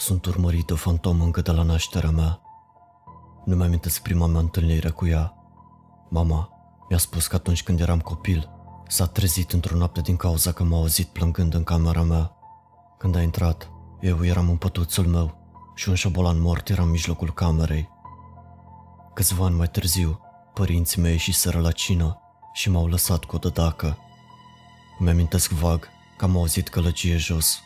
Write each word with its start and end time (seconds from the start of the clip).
Sunt 0.00 0.26
urmărit 0.26 0.66
de 0.66 0.72
o 0.72 0.76
fantomă 0.76 1.24
încă 1.24 1.40
de 1.40 1.50
la 1.50 1.62
nașterea 1.62 2.10
mea. 2.10 2.40
Nu 3.44 3.56
mi 3.56 3.62
amintesc 3.62 4.02
prima 4.02 4.26
mea 4.26 4.40
întâlnire 4.40 4.88
cu 4.90 5.06
ea. 5.06 5.34
Mama 6.08 6.48
mi-a 6.88 6.98
spus 6.98 7.26
că 7.26 7.36
atunci 7.36 7.62
când 7.62 7.80
eram 7.80 8.00
copil, 8.00 8.50
s-a 8.88 9.06
trezit 9.06 9.52
într-o 9.52 9.76
noapte 9.76 10.00
din 10.00 10.16
cauza 10.16 10.52
că 10.52 10.62
m-a 10.62 10.76
auzit 10.76 11.06
plângând 11.06 11.54
în 11.54 11.64
camera 11.64 12.02
mea. 12.02 12.32
Când 12.98 13.16
a 13.16 13.22
intrat, 13.22 13.70
eu 14.00 14.24
eram 14.24 14.48
în 14.48 14.56
pătuțul 14.56 15.06
meu 15.06 15.34
și 15.74 15.88
un 15.88 15.94
șobolan 15.94 16.40
mort 16.40 16.68
era 16.68 16.82
în 16.82 16.90
mijlocul 16.90 17.32
camerei. 17.32 17.88
Câțiva 19.14 19.44
ani 19.44 19.56
mai 19.56 19.68
târziu, 19.68 20.20
părinții 20.54 21.00
mei 21.00 21.12
ieșiseră 21.12 21.60
la 21.60 21.70
cină 21.70 22.20
și 22.52 22.70
m-au 22.70 22.86
lăsat 22.86 23.24
cu 23.24 23.36
o 23.36 23.38
dădacă. 23.38 23.98
Îmi 24.98 25.10
amintesc 25.10 25.50
vag 25.50 25.88
că 26.16 26.24
am 26.24 26.36
auzit 26.36 26.68
călăgie 26.68 27.16
jos. 27.16 27.60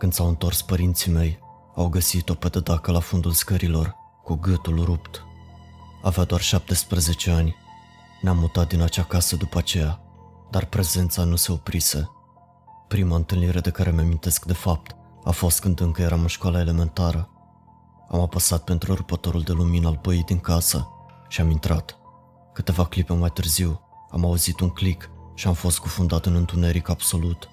Când 0.00 0.12
s-au 0.12 0.28
întors 0.28 0.62
părinții 0.62 1.12
mei, 1.12 1.38
au 1.74 1.88
găsit-o 1.88 2.34
pe 2.34 2.48
dădacă 2.48 2.92
la 2.92 3.00
fundul 3.00 3.32
scărilor, 3.32 3.96
cu 4.22 4.34
gâtul 4.34 4.84
rupt. 4.84 5.24
Avea 6.02 6.24
doar 6.24 6.40
17 6.40 7.30
ani. 7.30 7.56
Ne-am 8.20 8.38
mutat 8.38 8.68
din 8.68 8.80
acea 8.80 9.02
casă 9.02 9.36
după 9.36 9.58
aceea, 9.58 10.00
dar 10.50 10.64
prezența 10.64 11.24
nu 11.24 11.36
se 11.36 11.52
oprise. 11.52 12.10
Prima 12.88 13.16
întâlnire 13.16 13.60
de 13.60 13.70
care 13.70 13.90
mi-amintesc 13.90 14.44
de 14.44 14.52
fapt 14.52 14.96
a 15.24 15.30
fost 15.30 15.60
când 15.60 15.80
încă 15.80 16.02
eram 16.02 16.20
în 16.20 16.26
școala 16.26 16.58
elementară. 16.60 17.30
Am 18.10 18.20
apăsat 18.20 18.64
pentru 18.64 18.94
rupătorul 18.94 19.42
de 19.42 19.52
lumină 19.52 19.86
al 19.86 19.98
băii 20.02 20.24
din 20.24 20.38
casă 20.38 20.88
și 21.28 21.40
am 21.40 21.50
intrat. 21.50 21.98
Câteva 22.52 22.86
clipe 22.86 23.12
mai 23.12 23.30
târziu 23.30 23.80
am 24.10 24.24
auzit 24.24 24.60
un 24.60 24.68
click 24.68 25.10
și 25.34 25.46
am 25.46 25.54
fost 25.54 25.78
cufundat 25.78 26.26
în 26.26 26.34
întuneric 26.34 26.88
absolut. 26.88 27.48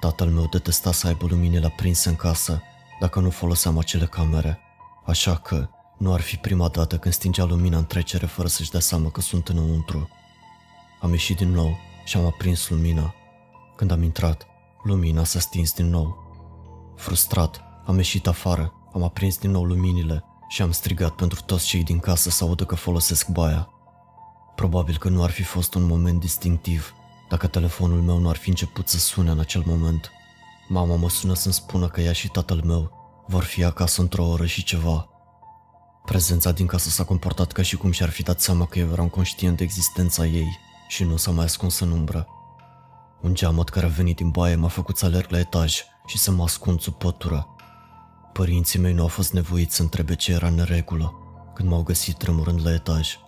Tatăl 0.00 0.28
meu 0.28 0.46
detesta 0.46 0.92
să 0.92 1.06
aibă 1.06 1.26
luminile 1.28 1.66
aprinse 1.66 2.08
în 2.08 2.16
casă 2.16 2.62
dacă 3.00 3.20
nu 3.20 3.30
foloseam 3.30 3.78
acele 3.78 4.06
camere, 4.06 4.58
așa 5.06 5.36
că 5.36 5.68
nu 5.98 6.12
ar 6.12 6.20
fi 6.20 6.36
prima 6.36 6.68
dată 6.68 6.98
când 6.98 7.14
stingea 7.14 7.44
lumina 7.44 7.78
în 7.78 7.86
trecere 7.86 8.26
fără 8.26 8.48
să-și 8.48 8.70
dea 8.70 8.80
seama 8.80 9.10
că 9.10 9.20
sunt 9.20 9.48
înăuntru. 9.48 10.08
Am 11.00 11.10
ieșit 11.10 11.36
din 11.36 11.50
nou 11.50 11.76
și 12.04 12.16
am 12.16 12.26
aprins 12.26 12.68
lumina. 12.68 13.14
Când 13.76 13.90
am 13.90 14.02
intrat, 14.02 14.46
lumina 14.84 15.24
s-a 15.24 15.38
stins 15.38 15.72
din 15.72 15.86
nou. 15.86 16.16
Frustrat, 16.96 17.60
am 17.86 17.96
ieșit 17.96 18.26
afară, 18.26 18.72
am 18.92 19.02
aprins 19.02 19.38
din 19.38 19.50
nou 19.50 19.64
luminile 19.64 20.24
și 20.48 20.62
am 20.62 20.70
strigat 20.70 21.10
pentru 21.14 21.40
toți 21.46 21.66
cei 21.66 21.82
din 21.82 21.98
casă 21.98 22.30
să 22.30 22.44
audă 22.44 22.64
că 22.64 22.74
folosesc 22.74 23.28
baia. 23.28 23.68
Probabil 24.54 24.98
că 24.98 25.08
nu 25.08 25.22
ar 25.22 25.30
fi 25.30 25.42
fost 25.42 25.74
un 25.74 25.82
moment 25.82 26.20
distinctiv 26.20 26.94
dacă 27.30 27.46
telefonul 27.46 28.00
meu 28.00 28.18
nu 28.18 28.28
ar 28.28 28.36
fi 28.36 28.48
început 28.48 28.88
să 28.88 28.98
sune 28.98 29.30
în 29.30 29.38
acel 29.38 29.62
moment. 29.66 30.10
Mama 30.68 30.96
mă 30.96 31.08
sună 31.08 31.34
să-mi 31.34 31.54
spună 31.54 31.88
că 31.88 32.00
ea 32.00 32.12
și 32.12 32.28
tatăl 32.28 32.62
meu 32.64 32.90
vor 33.26 33.42
fi 33.42 33.64
acasă 33.64 34.00
într-o 34.00 34.26
oră 34.26 34.46
și 34.46 34.64
ceva. 34.64 35.08
Prezența 36.04 36.52
din 36.52 36.66
casă 36.66 36.88
s-a 36.88 37.04
comportat 37.04 37.52
ca 37.52 37.62
și 37.62 37.76
cum 37.76 37.90
și-ar 37.90 38.08
fi 38.08 38.22
dat 38.22 38.40
seama 38.40 38.66
că 38.66 38.78
eu 38.78 38.90
eram 38.92 39.08
conștient 39.08 39.56
de 39.56 39.62
existența 39.62 40.26
ei 40.26 40.58
și 40.88 41.04
nu 41.04 41.16
s-a 41.16 41.30
mai 41.30 41.44
ascuns 41.44 41.78
în 41.78 41.90
umbră. 41.90 42.26
Un 43.20 43.34
geamăt 43.34 43.68
care 43.68 43.86
a 43.86 43.88
venit 43.88 44.16
din 44.16 44.30
baie 44.30 44.54
m-a 44.54 44.68
făcut 44.68 44.96
să 44.96 45.04
alerg 45.04 45.30
la 45.30 45.38
etaj 45.38 45.82
și 46.06 46.18
să 46.18 46.30
mă 46.30 46.42
ascund 46.42 46.80
sub 46.80 46.94
pătură. 46.94 47.46
Părinții 48.32 48.78
mei 48.78 48.92
nu 48.92 49.02
au 49.02 49.08
fost 49.08 49.32
nevoiți 49.32 49.76
să 49.76 49.82
întrebe 49.82 50.14
ce 50.14 50.32
era 50.32 50.46
în 50.46 50.62
regulă 50.62 51.14
când 51.54 51.68
m-au 51.68 51.82
găsit 51.82 52.16
tremurând 52.16 52.60
la 52.64 52.72
etaj. 52.72 53.18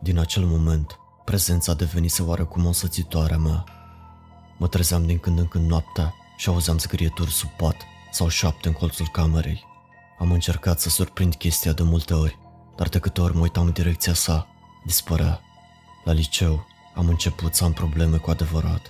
Din 0.00 0.18
acel 0.18 0.44
moment, 0.44 0.98
prezența 1.28 1.74
devenise 1.74 2.22
oarecum 2.22 2.66
o 2.66 2.72
sățitoare 2.72 3.36
mea. 3.36 3.64
Mă 4.58 4.68
trezeam 4.68 5.06
din 5.06 5.18
când 5.18 5.38
în 5.38 5.46
când 5.46 5.68
noaptea 5.68 6.14
și 6.36 6.48
auzeam 6.48 6.78
zgârieturi 6.78 7.30
sub 7.30 7.48
pat 7.48 7.76
sau 8.10 8.28
șapte 8.28 8.68
în 8.68 8.74
colțul 8.74 9.08
camerei. 9.12 9.64
Am 10.18 10.32
încercat 10.32 10.80
să 10.80 10.88
surprind 10.88 11.34
chestia 11.34 11.72
de 11.72 11.82
multe 11.82 12.14
ori, 12.14 12.38
dar 12.76 12.88
de 12.88 12.98
câte 12.98 13.20
ori 13.20 13.34
mă 13.34 13.40
uitam 13.40 13.66
în 13.66 13.72
direcția 13.72 14.14
sa, 14.14 14.46
dispărea. 14.84 15.40
La 16.04 16.12
liceu 16.12 16.66
am 16.94 17.08
început 17.08 17.54
să 17.54 17.64
am 17.64 17.72
probleme 17.72 18.16
cu 18.16 18.30
adevărat. 18.30 18.82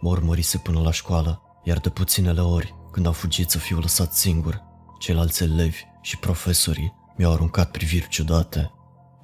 Mă 0.00 0.08
urmărise 0.08 0.58
până 0.58 0.80
la 0.80 0.92
școală, 0.92 1.42
iar 1.64 1.78
de 1.78 1.88
puținele 1.88 2.40
ori, 2.40 2.74
când 2.90 3.06
am 3.06 3.12
fugit 3.12 3.50
să 3.50 3.58
fiu 3.58 3.78
lăsat 3.78 4.12
singur, 4.12 4.62
ceilalți 4.98 5.42
elevi 5.42 5.82
și 6.00 6.18
profesorii 6.18 6.94
mi-au 7.16 7.32
aruncat 7.32 7.70
priviri 7.70 8.08
ciudate. 8.08 8.72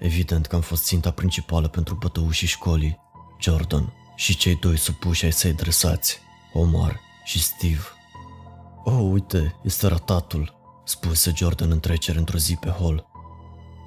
Evident 0.00 0.46
că 0.46 0.54
am 0.54 0.60
fost 0.60 0.84
ținta 0.84 1.10
principală 1.10 1.68
pentru 1.68 1.94
bătăușii 1.94 2.46
școlii, 2.46 2.98
Jordan 3.40 3.92
și 4.16 4.36
cei 4.36 4.56
doi 4.56 4.76
supuși 4.76 5.24
ai 5.24 5.32
săi 5.32 5.52
dresați, 5.52 6.18
Omar 6.52 7.00
și 7.24 7.42
Steve. 7.42 7.82
Oh, 8.84 9.08
uite, 9.10 9.54
este 9.62 9.86
ratatul, 9.86 10.54
spuse 10.84 11.32
Jordan 11.34 11.70
în 11.70 11.80
trecere 11.80 12.18
într-o 12.18 12.38
zi 12.38 12.56
pe 12.56 12.68
hol. 12.68 13.06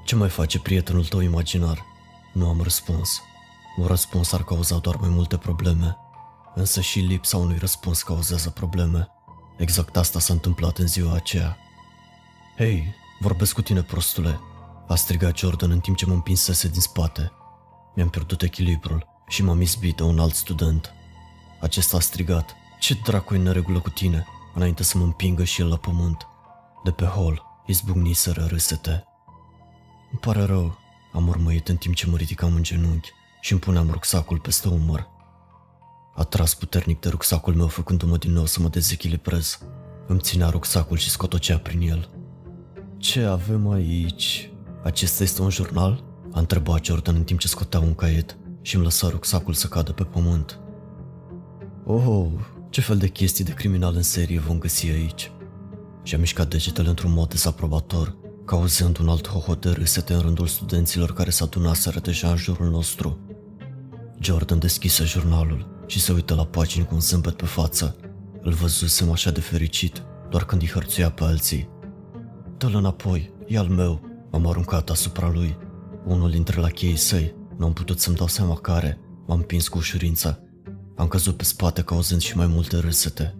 Ce 0.05 0.15
mai 0.15 0.29
face 0.29 0.59
prietenul 0.59 1.05
tău 1.05 1.19
imaginar? 1.19 1.85
Nu 2.33 2.47
am 2.47 2.61
răspuns. 2.61 3.21
Un 3.77 3.85
răspuns 3.85 4.31
ar 4.31 4.43
cauza 4.43 4.77
doar 4.77 4.95
mai 4.95 5.09
multe 5.09 5.37
probleme. 5.37 5.97
Însă 6.55 6.81
și 6.81 6.99
lipsa 6.99 7.37
unui 7.37 7.57
răspuns 7.57 8.01
cauzează 8.01 8.49
probleme. 8.49 9.07
Exact 9.57 9.97
asta 9.97 10.19
s-a 10.19 10.33
întâmplat 10.33 10.77
în 10.77 10.87
ziua 10.87 11.13
aceea. 11.13 11.57
Hei, 12.57 12.95
vorbesc 13.19 13.53
cu 13.53 13.61
tine, 13.61 13.81
prostule, 13.81 14.39
a 14.87 14.95
strigat 14.95 15.37
Jordan 15.37 15.71
în 15.71 15.79
timp 15.79 15.97
ce 15.97 16.05
mă 16.05 16.13
împinsese 16.13 16.67
din 16.67 16.81
spate. 16.81 17.31
Mi-am 17.95 18.09
pierdut 18.09 18.41
echilibrul 18.41 19.07
și 19.27 19.43
m-am 19.43 19.61
izbit 19.61 19.95
de 19.95 20.03
un 20.03 20.19
alt 20.19 20.33
student. 20.33 20.93
Acesta 21.61 21.97
a 21.97 21.99
strigat, 21.99 22.55
ce 22.79 22.97
dracu 23.03 23.33
e 23.33 23.37
în 23.37 23.43
neregulă 23.43 23.79
cu 23.79 23.89
tine, 23.89 24.25
înainte 24.53 24.83
să 24.83 24.97
mă 24.97 25.03
împingă 25.03 25.43
și 25.43 25.61
el 25.61 25.67
la 25.67 25.77
pământ. 25.77 26.27
De 26.83 26.91
pe 26.91 27.05
hol 27.05 27.43
izbucniseră 27.65 28.45
râsete. 28.45 29.03
Îmi 30.11 30.19
pare 30.21 30.43
rău, 30.43 30.77
am 31.13 31.27
urmărit 31.27 31.67
în 31.67 31.75
timp 31.75 31.95
ce 31.95 32.07
mă 32.07 32.17
ridicam 32.17 32.55
în 32.55 32.63
genunchi 32.63 33.11
și 33.41 33.51
îmi 33.51 33.61
puneam 33.61 33.89
rucsacul 33.89 34.39
peste 34.39 34.67
umăr. 34.67 35.07
A 36.15 36.23
tras 36.23 36.53
puternic 36.53 36.99
de 36.99 37.09
rucsacul 37.09 37.53
meu 37.55 37.67
făcându-mă 37.67 38.17
din 38.17 38.31
nou 38.31 38.45
să 38.45 38.61
mă 38.61 38.67
dezechilibrez. 38.67 39.59
Îmi 40.07 40.19
ținea 40.19 40.49
rucsacul 40.49 40.97
și 40.97 41.09
scotocea 41.09 41.57
prin 41.57 41.81
el. 41.81 42.09
Ce 42.97 43.23
avem 43.23 43.69
aici? 43.69 44.52
Acesta 44.83 45.23
este 45.23 45.41
un 45.41 45.49
jurnal? 45.49 46.03
A 46.31 46.39
întrebat 46.39 46.85
Jordan 46.85 47.15
în 47.15 47.23
timp 47.23 47.39
ce 47.39 47.47
scotea 47.47 47.79
un 47.79 47.93
caiet 47.93 48.37
și 48.61 48.75
îmi 48.75 48.83
lăsa 48.83 49.09
rucsacul 49.09 49.53
să 49.53 49.67
cadă 49.67 49.91
pe 49.91 50.03
pământ. 50.03 50.59
Oh, 51.85 52.27
ce 52.69 52.81
fel 52.81 52.97
de 52.97 53.07
chestii 53.07 53.43
de 53.43 53.53
criminal 53.53 53.95
în 53.95 54.01
serie 54.01 54.39
vom 54.39 54.59
găsi 54.59 54.89
aici? 54.89 55.31
Și-a 56.03 56.17
mișcat 56.17 56.47
degetele 56.47 56.89
într-un 56.89 57.11
mod 57.11 57.29
dezaprobator, 57.29 58.15
cauzând 58.45 58.99
un 58.99 59.07
alt 59.07 59.27
hohot 59.27 59.61
de 59.61 59.69
râsete 59.69 60.13
în 60.13 60.19
rândul 60.19 60.47
studenților 60.47 61.13
care 61.13 61.29
s-a 61.29 61.45
adunaseră 61.45 61.99
deja 61.99 62.29
în 62.29 62.37
jurul 62.37 62.69
nostru. 62.69 63.19
Jordan 64.19 64.59
deschise 64.59 65.03
jurnalul 65.03 65.83
și 65.87 65.99
se 65.99 66.11
uită 66.11 66.35
la 66.35 66.45
pagini 66.45 66.85
cu 66.85 66.93
un 66.93 67.01
zâmbet 67.01 67.33
pe 67.33 67.45
față. 67.45 67.95
Îl 68.41 68.51
văzusem 68.51 69.11
așa 69.11 69.31
de 69.31 69.39
fericit, 69.39 70.03
doar 70.29 70.45
când 70.45 70.61
îi 70.61 70.69
hărțuia 70.69 71.11
pe 71.11 71.23
alții. 71.23 71.69
Dă-l 72.57 72.75
înapoi, 72.75 73.33
e 73.47 73.57
al 73.57 73.67
meu, 73.67 74.12
m-am 74.33 74.47
aruncat 74.47 74.89
asupra 74.89 75.29
lui. 75.29 75.57
Unul 76.05 76.29
dintre 76.29 76.59
lacheii 76.59 76.95
săi, 76.95 77.35
nu 77.57 77.65
am 77.65 77.73
putut 77.73 77.99
să-mi 77.99 78.15
dau 78.15 78.27
seama 78.27 78.55
care, 78.55 78.99
m-am 79.27 79.37
împins 79.37 79.67
cu 79.67 79.77
ușurință. 79.77 80.43
Am 80.95 81.07
căzut 81.07 81.37
pe 81.37 81.43
spate 81.43 81.81
cauzând 81.81 82.21
și 82.21 82.37
mai 82.37 82.47
multe 82.47 82.77
râsete. 82.77 83.35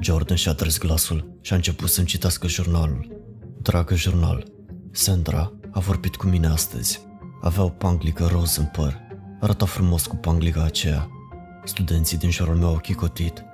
Jordan 0.00 0.36
și-a 0.36 0.52
tres 0.52 0.78
glasul 0.78 1.38
și 1.40 1.52
a 1.52 1.56
început 1.56 1.88
să-mi 1.88 2.06
citească 2.06 2.48
jurnalul. 2.48 3.22
Dragă 3.62 3.94
jurnal, 3.94 4.44
Sandra 4.90 5.52
a 5.70 5.80
vorbit 5.80 6.16
cu 6.16 6.26
mine 6.26 6.46
astăzi. 6.46 7.00
Avea 7.40 7.62
o 7.62 7.68
panglică 7.68 8.28
roz 8.32 8.56
în 8.56 8.64
păr. 8.64 9.00
Arăta 9.40 9.64
frumos 9.64 10.06
cu 10.06 10.16
panglica 10.16 10.62
aceea. 10.62 11.08
Studenții 11.64 12.18
din 12.18 12.30
jurul 12.30 12.56
meu 12.56 12.68
au 12.68 12.78
chicotit. 12.78 13.44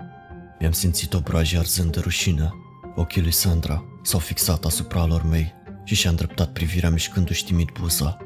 Mi-am 0.59 0.73
simțit 0.73 1.15
obrajii 1.15 1.59
arzând 1.59 1.93
de 1.93 2.01
rușine. 2.01 2.55
Ochii 2.97 3.23
lui 3.23 3.33
Sandra 3.33 3.85
s-au 4.03 4.19
fixat 4.19 4.65
asupra 4.65 5.07
lor 5.07 5.23
mei 5.23 5.59
și 5.91 5.97
și-a 5.97 6.11
îndreptat 6.11 6.53
privirea 6.53 6.91
mișcându-și 6.91 7.45
timid 7.45 7.69
buza. 7.81 8.17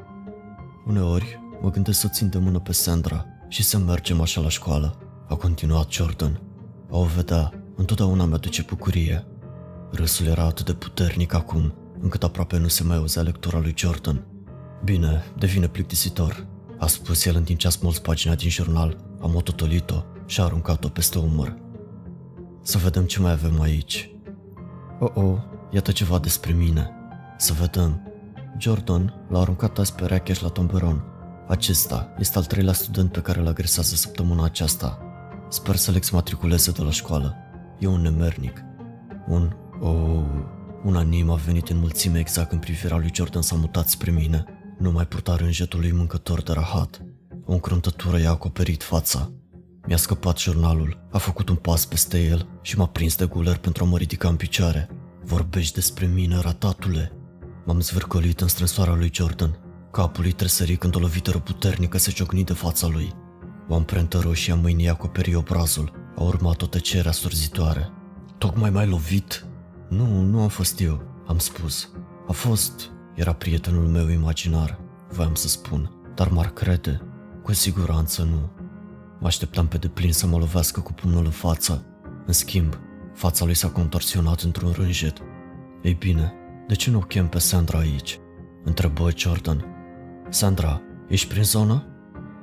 Uneori 0.87 1.39
mă 1.61 1.69
gândesc 1.69 1.99
să 1.99 2.07
țin 2.07 2.29
de 2.29 2.37
mână 2.37 2.59
pe 2.59 2.71
Sandra 2.71 3.25
și 3.47 3.63
să 3.63 3.77
mergem 3.77 4.21
așa 4.21 4.41
la 4.41 4.49
școală, 4.49 4.97
a 5.27 5.35
continuat 5.35 5.91
Jordan. 5.91 6.41
A 6.91 6.97
o 6.97 7.03
vedea 7.03 7.53
întotdeauna 7.75 8.25
mi-aduce 8.25 8.61
bucurie. 8.61 9.25
Râsul 9.91 10.25
era 10.25 10.43
atât 10.43 10.65
de 10.65 10.73
puternic 10.73 11.33
acum, 11.33 11.73
încât 12.01 12.23
aproape 12.23 12.57
nu 12.57 12.67
se 12.67 12.83
mai 12.83 12.97
auzea 12.97 13.21
lectura 13.21 13.59
lui 13.59 13.73
Jordan. 13.77 14.25
Bine, 14.83 15.23
devine 15.37 15.67
plictisitor, 15.67 16.47
a 16.79 16.87
spus 16.87 17.25
el 17.25 17.35
în 17.35 17.43
timp 17.43 17.59
ce 17.59 17.67
a 17.67 17.69
smuls 17.69 17.99
pagina 17.99 18.35
din 18.35 18.49
jurnal, 18.49 18.97
a 19.21 19.25
mototolit-o 19.25 20.03
și 20.25 20.39
a 20.39 20.43
aruncat-o 20.43 20.87
peste 20.87 21.17
umăr. 21.17 21.55
Să 22.61 22.77
vedem 22.77 23.03
ce 23.03 23.19
mai 23.19 23.31
avem 23.31 23.61
aici. 23.61 24.09
Oh, 24.99 25.11
oh, 25.13 25.37
iată 25.71 25.91
ceva 25.91 26.19
despre 26.19 26.51
mine. 26.51 26.89
Să 27.37 27.53
vedem. 27.53 28.01
Jordan 28.57 29.25
l-a 29.29 29.39
aruncat 29.39 29.77
azi 29.77 29.93
pe 29.93 30.05
Rakesh 30.05 30.41
la 30.41 30.49
tomberon. 30.49 31.03
Acesta 31.47 32.13
este 32.19 32.37
al 32.37 32.45
treilea 32.45 32.73
student 32.73 33.11
pe 33.11 33.21
care 33.21 33.39
îl 33.39 33.47
agresează 33.47 33.95
săptămâna 33.95 34.43
aceasta. 34.43 34.99
Sper 35.49 35.75
să-l 35.75 35.95
exmatriculeze 35.95 36.71
de 36.71 36.81
la 36.81 36.91
școală. 36.91 37.35
E 37.79 37.87
un 37.87 38.01
nemernic. 38.01 38.63
Un 39.27 39.55
Oh, 39.81 40.23
un 40.83 40.95
anim 40.95 41.29
a 41.29 41.35
venit 41.35 41.69
în 41.69 41.77
mulțime 41.77 42.19
exact 42.19 42.49
când 42.49 42.61
privirea 42.61 42.97
lui 42.97 43.11
Jordan 43.13 43.41
s-a 43.41 43.55
mutat 43.55 43.87
spre 43.87 44.11
mine. 44.11 44.43
Nu 44.79 44.91
mai 44.91 45.05
purta 45.05 45.35
rânjetul 45.35 45.79
lui 45.79 45.91
mâncător 45.91 46.41
de 46.41 46.51
rahat. 46.51 47.01
O 47.45 47.53
încruntătură 47.53 48.19
i-a 48.19 48.29
acoperit 48.29 48.83
fața. 48.83 49.31
Mi-a 49.87 49.97
scăpat 49.97 50.37
jurnalul, 50.37 51.07
a 51.11 51.17
făcut 51.17 51.49
un 51.49 51.55
pas 51.55 51.85
peste 51.85 52.23
el 52.23 52.47
și 52.61 52.77
m-a 52.77 52.87
prins 52.87 53.15
de 53.15 53.25
guler 53.25 53.57
pentru 53.57 53.83
a 53.83 53.87
mă 53.87 53.97
ridica 53.97 54.27
în 54.27 54.35
picioare. 54.35 54.89
Vorbești 55.23 55.73
despre 55.73 56.05
mine, 56.05 56.39
ratatule? 56.39 57.11
M-am 57.65 57.81
zvârcolit 57.81 58.41
în 58.41 58.47
strânsoarea 58.47 58.95
lui 58.95 59.11
Jordan. 59.13 59.59
Capul 59.91 60.23
lui 60.23 60.31
tresări 60.31 60.75
când 60.75 60.95
o 60.95 60.99
lovitură 60.99 61.39
puternică 61.39 61.97
se 61.97 62.11
ciocni 62.11 62.43
de 62.43 62.53
fața 62.53 62.87
lui. 62.87 63.13
O 63.67 63.75
amprentă 63.75 64.19
roșie 64.19 64.53
a 64.53 64.55
mâinii 64.55 64.89
acoperi 64.89 65.35
obrazul. 65.35 65.91
A 66.17 66.23
urmat 66.23 66.61
o 66.61 66.65
tăcere 66.65 67.07
asurzitoare. 67.07 67.89
Tocmai 68.37 68.69
mai 68.69 68.87
lovit? 68.87 69.45
Nu, 69.89 70.21
nu 70.21 70.41
am 70.41 70.47
fost 70.47 70.79
eu, 70.79 71.01
am 71.27 71.37
spus. 71.37 71.89
A 72.27 72.31
fost... 72.31 72.89
Era 73.15 73.33
prietenul 73.33 73.87
meu 73.87 74.07
imaginar, 74.07 74.79
voiam 75.09 75.35
să 75.35 75.47
spun, 75.47 75.91
dar 76.15 76.29
m-ar 76.29 76.49
crede. 76.49 77.01
Cu 77.43 77.53
siguranță 77.53 78.23
nu. 78.23 78.51
Mă 79.19 79.27
așteptam 79.27 79.67
pe 79.67 79.77
deplin 79.77 80.13
să 80.13 80.27
mă 80.27 80.37
lovească 80.37 80.79
cu 80.79 80.93
pumnul 80.93 81.25
în 81.25 81.31
față. 81.31 81.85
În 82.25 82.33
schimb, 82.33 82.79
fața 83.13 83.45
lui 83.45 83.53
s-a 83.53 83.69
contorsionat 83.69 84.41
într-un 84.41 84.71
rânjet. 84.71 85.17
Ei 85.81 85.93
bine, 85.93 86.33
de 86.67 86.75
ce 86.75 86.89
nu 86.89 86.97
o 86.97 87.01
chem 87.01 87.27
pe 87.27 87.39
Sandra 87.39 87.77
aici? 87.77 88.19
Întrebă 88.63 89.09
Jordan. 89.15 89.65
Sandra, 90.29 90.81
ești 91.07 91.27
prin 91.27 91.43
zonă? 91.43 91.85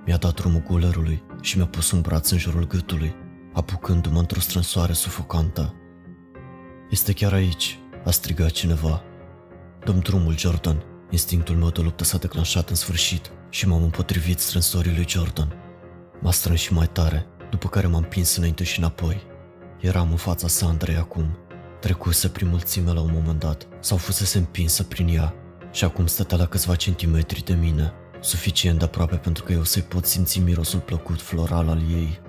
Mi-a 0.07 0.17
dat 0.17 0.35
drumul 0.35 0.63
gulerului 0.69 1.23
și 1.41 1.57
mi-a 1.57 1.67
pus 1.67 1.91
un 1.91 2.01
braț 2.01 2.31
în 2.31 2.39
jurul 2.39 2.67
gâtului, 2.67 3.15
apucându-mă 3.53 4.19
într-o 4.19 4.41
strânsoare 4.41 4.93
sufocantă. 4.93 5.75
Este 6.91 7.13
chiar 7.13 7.33
aici, 7.33 7.79
a 8.05 8.11
strigat 8.11 8.51
cineva. 8.51 9.03
Dăm 9.85 9.99
drumul, 9.99 10.37
Jordan. 10.37 10.83
Instinctul 11.11 11.57
meu 11.57 11.71
de 11.71 11.81
luptă 11.81 12.05
s-a 12.05 12.19
declanșat 12.19 12.69
în 12.69 12.75
sfârșit 12.75 13.31
și 13.49 13.69
m-am 13.69 13.83
împotrivit 13.83 14.39
strânsorii 14.39 14.95
lui 14.95 15.09
Jordan. 15.09 15.53
M-a 16.21 16.31
strâns 16.31 16.61
și 16.61 16.73
mai 16.73 16.87
tare, 16.87 17.27
după 17.51 17.69
care 17.69 17.87
m-am 17.87 18.03
pins 18.03 18.37
înainte 18.37 18.65
și 18.65 18.79
înapoi. 18.79 19.23
Eram 19.81 20.11
în 20.11 20.17
fața 20.17 20.49
Sandrei 20.49 20.97
acum. 20.97 21.39
Trecuse 21.83 22.29
prin 22.29 22.49
mulțime 22.49 22.93
la 22.93 23.01
un 23.01 23.11
moment 23.13 23.39
dat, 23.39 23.67
sau 23.81 23.97
fusese 23.97 24.39
împinsă 24.39 24.83
prin 24.83 25.09
ea 25.09 25.35
și 25.73 25.85
acum 25.85 26.07
stătea 26.07 26.37
la 26.37 26.47
câțiva 26.47 26.75
centimetri 26.75 27.45
de 27.45 27.55
mine, 27.55 27.93
suficient 28.21 28.79
de 28.79 28.85
aproape 28.85 29.17
pentru 29.17 29.45
că 29.45 29.53
eu 29.53 29.65
să-i 29.65 29.83
pot 29.83 30.07
simți 30.07 30.39
mirosul 30.39 30.81
plăcut 30.81 31.21
floral 31.21 31.69
al 31.69 31.81
ei. 31.91 32.21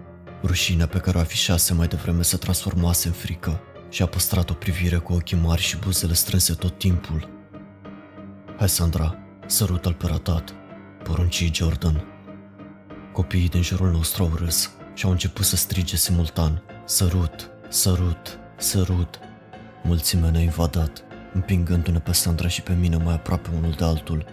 Rușinea 0.43 0.87
pe 0.87 0.97
care 0.97 1.17
o 1.17 1.19
afișase 1.19 1.73
mai 1.73 1.87
devreme 1.87 2.21
se 2.21 2.37
transformase 2.37 3.07
în 3.07 3.13
frică 3.13 3.59
și 3.89 4.01
a 4.01 4.05
păstrat 4.05 4.49
o 4.49 4.53
privire 4.53 4.97
cu 4.97 5.13
ochii 5.13 5.37
mari 5.37 5.61
și 5.61 5.77
buzele 5.77 6.13
strânse 6.13 6.53
tot 6.53 6.77
timpul. 6.77 7.29
Hai, 8.57 8.69
Sandra, 8.69 9.15
sărută-l 9.45 9.93
pe 9.93 10.07
ratat, 10.07 10.53
porunci 11.03 11.49
Jordan. 11.53 12.03
Copiii 13.11 13.49
din 13.49 13.61
jurul 13.61 13.91
nostru 13.91 14.23
au 14.23 14.31
râs 14.35 14.71
și 14.93 15.05
au 15.05 15.11
început 15.11 15.45
să 15.45 15.55
strige 15.55 15.95
simultan, 15.95 16.63
sărut, 16.85 17.49
sărut, 17.69 18.39
sărut. 18.57 19.19
Mulțimea 19.83 20.29
ne-a 20.29 20.41
invadat, 20.41 21.03
împingându-ne 21.33 21.99
pe 21.99 22.11
Sandra 22.11 22.47
și 22.47 22.61
pe 22.61 22.73
mine 22.73 22.97
mai 22.97 23.13
aproape 23.13 23.49
unul 23.57 23.71
de 23.77 23.83
altul. 23.83 24.25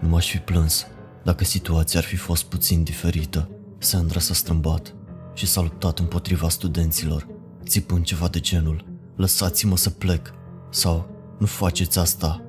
Nu 0.00 0.08
m-aș 0.08 0.30
fi 0.30 0.38
plâns 0.38 0.86
dacă 1.24 1.44
situația 1.44 2.00
ar 2.00 2.06
fi 2.06 2.16
fost 2.16 2.44
puțin 2.44 2.82
diferită. 2.82 3.48
Sandra 3.78 4.20
s-a 4.20 4.34
strâmbat 4.34 4.94
și 5.34 5.46
s-a 5.46 5.60
luptat 5.60 5.98
împotriva 5.98 6.48
studenților, 6.48 7.26
țipând 7.64 8.04
ceva 8.04 8.28
de 8.28 8.40
genul, 8.40 8.84
lăsați-mă 9.16 9.76
să 9.76 9.90
plec, 9.90 10.34
sau 10.70 11.10
nu 11.38 11.46
faceți 11.46 11.98
asta. 11.98 12.42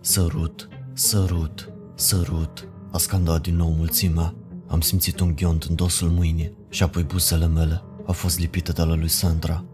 Sărut, 0.00 0.68
sărut, 0.92 1.72
sărut, 1.94 2.68
a 2.90 2.98
scandat 2.98 3.40
din 3.42 3.56
nou 3.56 3.70
mulțimea. 3.70 4.34
Am 4.66 4.80
simțit 4.80 5.20
un 5.20 5.34
ghiont 5.34 5.62
în 5.62 5.74
dosul 5.74 6.08
mâinii 6.08 6.56
și 6.68 6.82
apoi 6.82 7.02
buzele 7.02 7.46
mele 7.46 7.82
au 8.06 8.12
fost 8.12 8.38
lipite 8.38 8.72
de 8.72 8.82
la 8.82 8.94
lui 8.94 9.08
Sandra. 9.08 9.64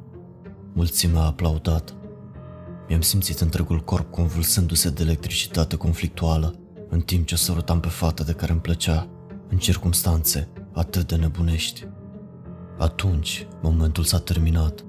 Mulțimea 0.78 1.20
a 1.20 1.26
aplaudat. 1.26 1.94
Mi-am 2.88 3.00
simțit 3.00 3.40
întregul 3.40 3.80
corp 3.80 4.10
convulsându-se 4.10 4.90
de 4.90 5.02
electricitate 5.02 5.76
conflictuală, 5.76 6.54
în 6.88 7.00
timp 7.00 7.26
ce 7.26 7.34
o 7.34 7.36
sărutam 7.36 7.80
pe 7.80 7.88
fata 7.88 8.24
de 8.24 8.32
care 8.32 8.52
îmi 8.52 8.60
plăcea, 8.60 9.08
în 9.48 9.58
circumstanțe 9.58 10.48
atât 10.72 11.08
de 11.08 11.16
nebunești. 11.16 11.86
Atunci, 12.78 13.46
momentul 13.62 14.04
s-a 14.04 14.18
terminat. 14.18 14.84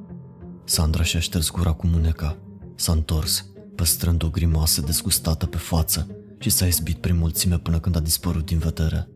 Sandra 0.63 1.03
și-a 1.03 1.19
șters 1.19 1.51
gura 1.51 1.71
cu 1.71 1.87
mâneca, 1.87 2.37
s-a 2.75 2.91
întors, 2.91 3.45
păstrând 3.75 4.23
o 4.23 4.29
grimasă 4.29 4.81
dezgustată 4.81 5.45
pe 5.45 5.57
față 5.57 6.07
și 6.39 6.49
s-a 6.49 6.65
izbit 6.65 6.97
prin 6.97 7.17
mulțime 7.17 7.57
până 7.57 7.79
când 7.79 7.95
a 7.95 7.99
dispărut 7.99 8.45
din 8.45 8.57
vedere. 8.57 9.09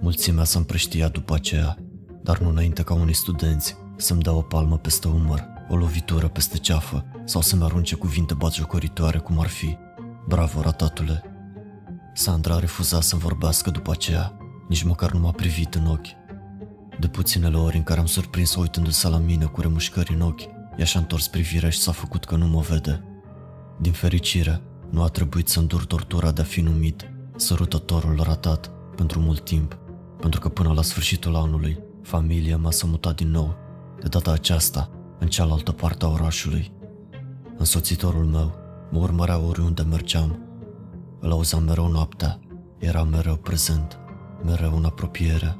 Mulțimea 0.00 0.44
s-a 0.44 0.58
împrăștiat 0.58 1.12
după 1.12 1.34
aceea, 1.34 1.78
dar 2.22 2.38
nu 2.38 2.48
înainte 2.48 2.82
ca 2.82 2.94
unii 2.94 3.14
studenți 3.14 3.76
să-mi 3.96 4.22
dea 4.22 4.32
o 4.32 4.42
palmă 4.42 4.78
peste 4.78 5.08
umăr, 5.08 5.49
o 5.70 5.76
lovitură 5.76 6.28
peste 6.28 6.58
ceafă 6.58 7.04
sau 7.24 7.40
să-mi 7.40 7.62
arunce 7.62 7.94
cuvinte 7.94 8.34
batjocoritoare 8.34 9.18
cum 9.18 9.40
ar 9.40 9.48
fi 9.48 9.76
Bravo, 10.28 10.60
ratatule! 10.60 11.22
Sandra 12.14 12.54
a 12.54 12.58
refuzat 12.58 13.02
să 13.02 13.16
vorbească 13.16 13.70
după 13.70 13.90
aceea, 13.90 14.36
nici 14.68 14.82
măcar 14.82 15.12
nu 15.12 15.18
m-a 15.18 15.30
privit 15.30 15.74
în 15.74 15.86
ochi. 15.86 16.06
De 16.98 17.06
puținele 17.06 17.56
ori 17.56 17.76
în 17.76 17.82
care 17.82 18.00
am 18.00 18.06
surprins 18.06 18.54
uitându-se 18.54 19.08
la 19.08 19.18
mine 19.18 19.44
cu 19.44 19.60
remușcări 19.60 20.14
în 20.14 20.20
ochi, 20.20 20.42
ea 20.76 20.84
și-a 20.84 21.00
întors 21.00 21.28
privirea 21.28 21.70
și 21.70 21.78
s-a 21.78 21.92
făcut 21.92 22.24
că 22.24 22.36
nu 22.36 22.46
mă 22.46 22.60
vede. 22.60 23.04
Din 23.80 23.92
fericire, 23.92 24.62
nu 24.90 25.02
a 25.02 25.08
trebuit 25.08 25.48
să 25.48 25.58
îndur 25.58 25.84
tortura 25.84 26.30
de 26.30 26.40
a 26.40 26.44
fi 26.44 26.60
numit 26.60 27.10
sărutătorul 27.36 28.20
ratat 28.22 28.70
pentru 28.96 29.20
mult 29.20 29.44
timp, 29.44 29.78
pentru 30.20 30.40
că 30.40 30.48
până 30.48 30.72
la 30.72 30.82
sfârșitul 30.82 31.36
anului, 31.36 31.78
familia 32.02 32.56
mea 32.56 32.70
s-a 32.70 32.86
mutat 32.86 33.16
din 33.16 33.30
nou, 33.30 33.56
de 34.00 34.08
data 34.08 34.32
aceasta, 34.32 34.90
în 35.20 35.28
cealaltă 35.28 35.72
parte 35.72 36.04
a 36.04 36.08
orașului. 36.08 36.72
Însoțitorul 37.56 38.24
meu 38.24 38.52
mă 38.90 38.98
urmărea 38.98 39.38
oriunde 39.38 39.82
mergeam. 39.82 40.38
Îl 41.20 41.30
auzeam 41.30 41.62
mereu 41.62 41.88
noaptea, 41.88 42.38
era 42.78 43.02
mereu 43.02 43.36
prezent, 43.36 43.98
mereu 44.44 44.76
în 44.76 44.84
apropiere. 44.84 45.56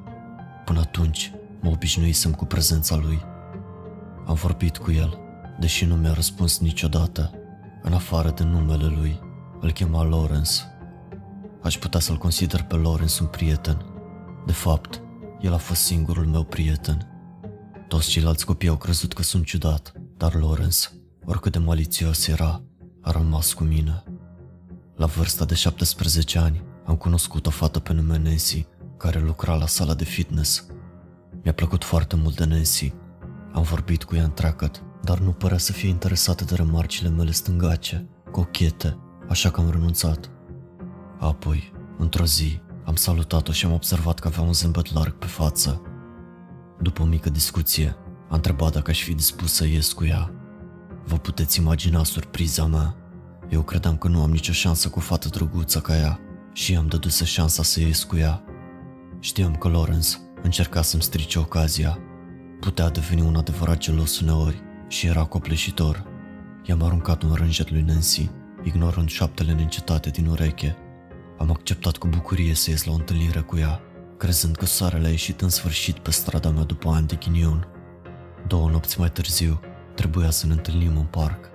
Până 0.64 0.80
atunci, 0.80 1.32
mă 1.60 1.70
obișnuisem 1.70 2.32
cu 2.32 2.44
prezența 2.44 2.96
lui. 2.96 3.22
Am 4.26 4.34
vorbit 4.34 4.78
cu 4.78 4.90
el, 4.90 5.18
deși 5.58 5.84
nu 5.84 5.94
mi-a 5.94 6.12
răspuns 6.12 6.58
niciodată, 6.58 7.30
în 7.82 7.92
afară 7.92 8.30
de 8.30 8.44
numele 8.44 8.86
lui. 8.86 9.20
Îl 9.60 9.70
chema 9.72 10.02
Lawrence. 10.02 10.52
Aș 11.62 11.78
putea 11.78 12.00
să-l 12.00 12.16
consider 12.16 12.62
pe 12.62 12.74
Lawrence 12.76 13.22
un 13.22 13.28
prieten. 13.28 13.84
De 14.46 14.52
fapt, 14.52 15.02
el 15.40 15.52
a 15.52 15.56
fost 15.56 15.80
singurul 15.80 16.26
meu 16.26 16.42
prieten. 16.42 17.19
Toți 17.90 18.08
ceilalți 18.08 18.46
copii 18.46 18.68
au 18.68 18.76
crezut 18.76 19.12
că 19.12 19.22
sunt 19.22 19.44
ciudat, 19.44 19.92
dar 20.16 20.34
Lawrence, 20.34 20.78
oricât 21.24 21.52
de 21.52 21.58
malițios 21.58 22.26
era, 22.26 22.62
a 23.00 23.10
rămas 23.10 23.52
cu 23.52 23.64
mine. 23.64 24.02
La 24.96 25.06
vârsta 25.06 25.44
de 25.44 25.54
17 25.54 26.38
ani, 26.38 26.62
am 26.86 26.96
cunoscut 26.96 27.46
o 27.46 27.50
fată 27.50 27.78
pe 27.78 27.92
nume 27.92 28.18
Nancy, 28.18 28.66
care 28.96 29.20
lucra 29.20 29.54
la 29.54 29.66
sala 29.66 29.94
de 29.94 30.04
fitness. 30.04 30.66
Mi-a 31.42 31.52
plăcut 31.52 31.84
foarte 31.84 32.16
mult 32.16 32.36
de 32.36 32.44
Nancy. 32.44 32.92
Am 33.52 33.62
vorbit 33.62 34.04
cu 34.04 34.16
ea 34.16 34.24
întreagăt, 34.24 34.82
dar 35.02 35.18
nu 35.18 35.30
părea 35.30 35.58
să 35.58 35.72
fie 35.72 35.88
interesată 35.88 36.44
de 36.44 36.54
remarcile 36.54 37.08
mele 37.08 37.30
stângace, 37.30 38.08
cochete, 38.30 38.98
așa 39.28 39.50
că 39.50 39.60
am 39.60 39.70
renunțat. 39.70 40.30
Apoi, 41.18 41.72
într-o 41.98 42.24
zi, 42.24 42.60
am 42.84 42.94
salutat-o 42.94 43.52
și 43.52 43.64
am 43.64 43.72
observat 43.72 44.18
că 44.18 44.28
avea 44.28 44.42
un 44.42 44.52
zâmbet 44.52 44.92
larg 44.92 45.18
pe 45.18 45.26
față. 45.26 45.82
După 46.82 47.02
o 47.02 47.04
mică 47.04 47.30
discuție, 47.30 47.96
a 48.28 48.34
întrebat 48.34 48.72
dacă 48.72 48.90
aș 48.90 49.02
fi 49.02 49.14
dispus 49.14 49.52
să 49.52 49.66
ies 49.66 49.92
cu 49.92 50.04
ea. 50.04 50.30
Vă 51.04 51.16
puteți 51.16 51.58
imagina 51.58 52.04
surpriza 52.04 52.66
mea. 52.66 52.94
Eu 53.48 53.62
credeam 53.62 53.96
că 53.96 54.08
nu 54.08 54.22
am 54.22 54.30
nicio 54.30 54.52
șansă 54.52 54.88
cu 54.88 54.98
o 54.98 55.02
fată 55.02 55.28
drăguță 55.28 55.80
ca 55.80 55.96
ea 55.96 56.20
și 56.52 56.76
am 56.76 56.86
dăduse 56.86 57.24
șansa 57.24 57.62
să 57.62 57.80
ies 57.80 58.02
cu 58.02 58.16
ea. 58.16 58.44
Știam 59.18 59.54
că 59.54 59.68
Lawrence 59.68 60.08
încerca 60.42 60.82
să-mi 60.82 61.02
strice 61.02 61.38
ocazia. 61.38 61.98
Putea 62.60 62.90
deveni 62.90 63.20
un 63.20 63.36
adevărat 63.36 63.78
gelos 63.78 64.20
uneori 64.20 64.62
și 64.88 65.06
era 65.06 65.24
copleșitor. 65.24 66.04
I-am 66.64 66.82
aruncat 66.82 67.22
un 67.22 67.32
rânjet 67.34 67.70
lui 67.70 67.82
Nancy, 67.82 68.30
ignorând 68.62 69.08
șaptele 69.08 69.52
neîncetate 69.52 70.10
din 70.10 70.26
ureche. 70.26 70.76
Am 71.38 71.50
acceptat 71.50 71.96
cu 71.96 72.06
bucurie 72.06 72.54
să 72.54 72.70
ies 72.70 72.84
la 72.84 72.92
o 72.92 72.94
întâlnire 72.94 73.40
cu 73.40 73.56
ea, 73.56 73.80
crezând 74.20 74.56
că 74.56 74.66
soarele 74.66 75.06
a 75.06 75.10
ieșit 75.10 75.40
în 75.40 75.48
sfârșit 75.48 75.98
pe 75.98 76.10
strada 76.10 76.50
mea 76.50 76.62
după 76.62 76.88
ani 76.90 77.06
de 77.06 77.16
ghinion. 77.16 77.68
Două 78.46 78.70
nopți 78.70 78.98
mai 79.00 79.10
târziu, 79.10 79.60
trebuia 79.94 80.30
să 80.30 80.46
ne 80.46 80.52
întâlnim 80.52 80.96
în 80.96 81.04
parc. 81.04 81.50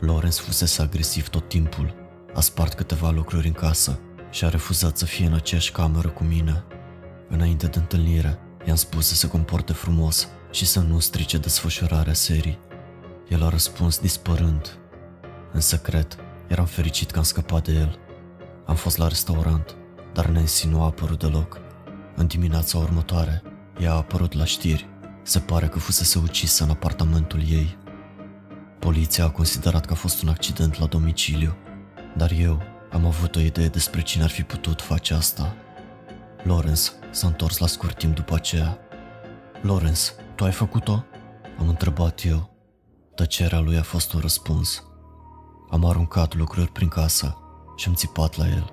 Lawrence 0.00 0.40
fusese 0.40 0.82
agresiv 0.82 1.28
tot 1.28 1.48
timpul, 1.48 1.94
a 2.34 2.40
spart 2.40 2.74
câteva 2.74 3.10
lucruri 3.10 3.46
în 3.46 3.52
casă 3.52 4.00
și 4.30 4.44
a 4.44 4.48
refuzat 4.48 4.96
să 4.96 5.04
fie 5.04 5.26
în 5.26 5.34
aceeași 5.34 5.72
cameră 5.72 6.08
cu 6.08 6.24
mine. 6.24 6.64
Înainte 7.28 7.66
de 7.66 7.78
întâlnire, 7.78 8.38
i-am 8.66 8.76
spus 8.76 9.06
să 9.06 9.14
se 9.14 9.28
comporte 9.28 9.72
frumos 9.72 10.28
și 10.50 10.66
să 10.66 10.80
nu 10.80 10.98
strice 10.98 11.38
desfășurarea 11.38 12.14
serii. 12.14 12.58
El 13.28 13.42
a 13.42 13.48
răspuns 13.48 13.98
dispărând. 13.98 14.78
În 15.52 15.60
secret, 15.60 16.16
eram 16.48 16.66
fericit 16.66 17.10
că 17.10 17.18
am 17.18 17.24
scăpat 17.24 17.64
de 17.64 17.72
el. 17.72 17.98
Am 18.66 18.74
fost 18.74 18.96
la 18.96 19.08
restaurant, 19.08 19.76
dar 20.12 20.26
Nancy 20.26 20.66
nu 20.66 20.82
a 20.82 20.84
apărut 20.84 21.18
deloc. 21.18 21.61
În 22.16 22.26
dimineața 22.26 22.78
următoare, 22.78 23.42
ea 23.80 23.92
a 23.92 23.96
apărut 23.96 24.32
la 24.32 24.44
știri. 24.44 24.88
Se 25.22 25.38
pare 25.38 25.66
că 25.66 25.78
fusese 25.78 26.18
ucisă 26.18 26.64
în 26.64 26.70
apartamentul 26.70 27.40
ei. 27.48 27.78
Poliția 28.78 29.24
a 29.24 29.30
considerat 29.30 29.86
că 29.86 29.92
a 29.92 29.96
fost 29.96 30.22
un 30.22 30.28
accident 30.28 30.78
la 30.78 30.86
domiciliu, 30.86 31.56
dar 32.16 32.30
eu 32.30 32.62
am 32.92 33.06
avut 33.06 33.36
o 33.36 33.40
idee 33.40 33.68
despre 33.68 34.02
cine 34.02 34.22
ar 34.22 34.30
fi 34.30 34.42
putut 34.42 34.80
face 34.80 35.14
asta. 35.14 35.54
Lawrence 36.42 36.82
s-a 37.10 37.26
întors 37.26 37.58
la 37.58 37.66
scurt 37.66 37.98
timp 37.98 38.14
după 38.14 38.34
aceea. 38.34 38.78
Lawrence, 39.60 40.00
tu 40.34 40.44
ai 40.44 40.52
făcut-o? 40.52 41.04
Am 41.58 41.68
întrebat 41.68 42.24
eu. 42.24 42.50
Tăcerea 43.14 43.60
lui 43.60 43.76
a 43.76 43.82
fost 43.82 44.12
un 44.12 44.20
răspuns. 44.20 44.82
Am 45.70 45.84
aruncat 45.84 46.34
lucruri 46.34 46.72
prin 46.72 46.88
casă 46.88 47.36
și 47.76 47.88
am 47.88 47.94
țipat 47.94 48.36
la 48.36 48.48
el. 48.48 48.72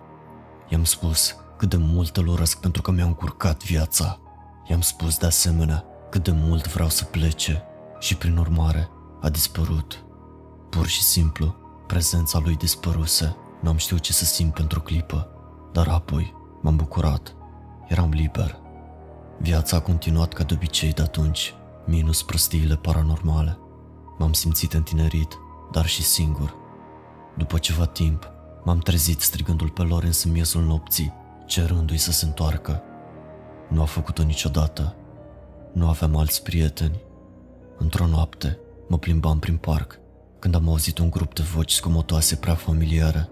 I-am 0.70 0.84
spus 0.84 1.36
cât 1.60 1.70
de 1.70 1.78
mult 1.78 2.18
îl 2.18 2.28
urăsc 2.28 2.60
pentru 2.60 2.82
că 2.82 2.92
mi-a 2.92 3.06
încurcat 3.06 3.64
viața. 3.64 4.20
I-am 4.68 4.82
spus 4.82 5.18
de 5.18 5.26
asemenea 5.26 5.84
cât 6.10 6.24
de 6.24 6.32
mult 6.32 6.68
vreau 6.68 6.90
să 6.90 7.04
plece 7.04 7.64
și 8.00 8.16
prin 8.16 8.38
urmare 8.38 8.90
a 9.22 9.30
dispărut. 9.30 10.04
Pur 10.70 10.88
și 10.88 11.04
simplu, 11.04 11.56
prezența 11.88 12.40
lui 12.40 12.56
dispăruse. 12.56 13.36
N-am 13.62 13.78
știut 13.78 14.00
ce 14.00 14.14
să 14.14 14.26
simt 14.26 14.54
pentru 14.54 14.80
o 14.80 14.82
clipă, 14.82 15.28
dar 15.74 15.88
apoi 15.88 16.36
m-am 16.62 16.76
bucurat. 16.76 17.36
Eram 17.88 18.10
liber. 18.10 18.60
Viața 19.40 19.78
a 19.78 19.82
continuat 19.82 20.34
ca 20.34 20.44
de 20.44 20.54
obicei 20.54 20.94
de 20.94 21.02
atunci, 21.02 21.54
minus 21.86 22.24
prostiile 22.24 22.76
paranormale. 22.76 23.58
M-am 24.18 24.34
simțit 24.34 24.74
întinerit, 24.74 25.38
dar 25.72 25.86
și 25.86 26.04
singur. 26.04 26.56
După 27.38 27.58
ceva 27.58 27.86
timp, 27.86 28.32
m-am 28.64 28.78
trezit 28.78 29.22
strigându-l 29.22 29.70
pe 29.70 29.82
Lorenz 29.82 30.24
în 30.24 30.32
miezul 30.32 30.64
nopții, 30.64 31.14
cerându-i 31.50 31.98
să 31.98 32.12
se 32.12 32.26
întoarcă. 32.26 32.84
Nu 33.70 33.82
a 33.82 33.86
făcut-o 33.86 34.24
niciodată. 34.24 34.96
Nu 35.74 35.88
aveam 35.88 36.16
alți 36.16 36.44
prieteni. 36.44 37.02
Într-o 37.78 38.06
noapte, 38.06 38.60
mă 38.88 38.98
plimbam 38.98 39.40
prin 39.40 39.58
parc, 39.58 40.00
când 40.40 40.56
am 40.56 40.70
auzit 40.70 40.98
un 40.98 41.10
grup 41.10 41.36
de 41.36 41.44
voci 41.44 41.72
scomotoase 41.72 42.36
prea 42.36 42.54
familiare. 42.54 43.30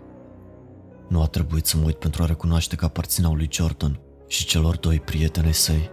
Nu 1.08 1.22
a 1.22 1.26
trebuit 1.26 1.66
să 1.66 1.78
mă 1.78 1.86
uit 1.86 1.96
pentru 1.96 2.24
a 2.24 2.26
recunoaște 2.26 2.76
că 2.76 2.86
aparțineau 2.86 3.34
lui 3.34 3.50
Jordan 3.52 4.00
și 4.28 4.46
celor 4.46 4.78
doi 4.78 5.00
prieteni 5.00 5.54
săi. 5.54 5.90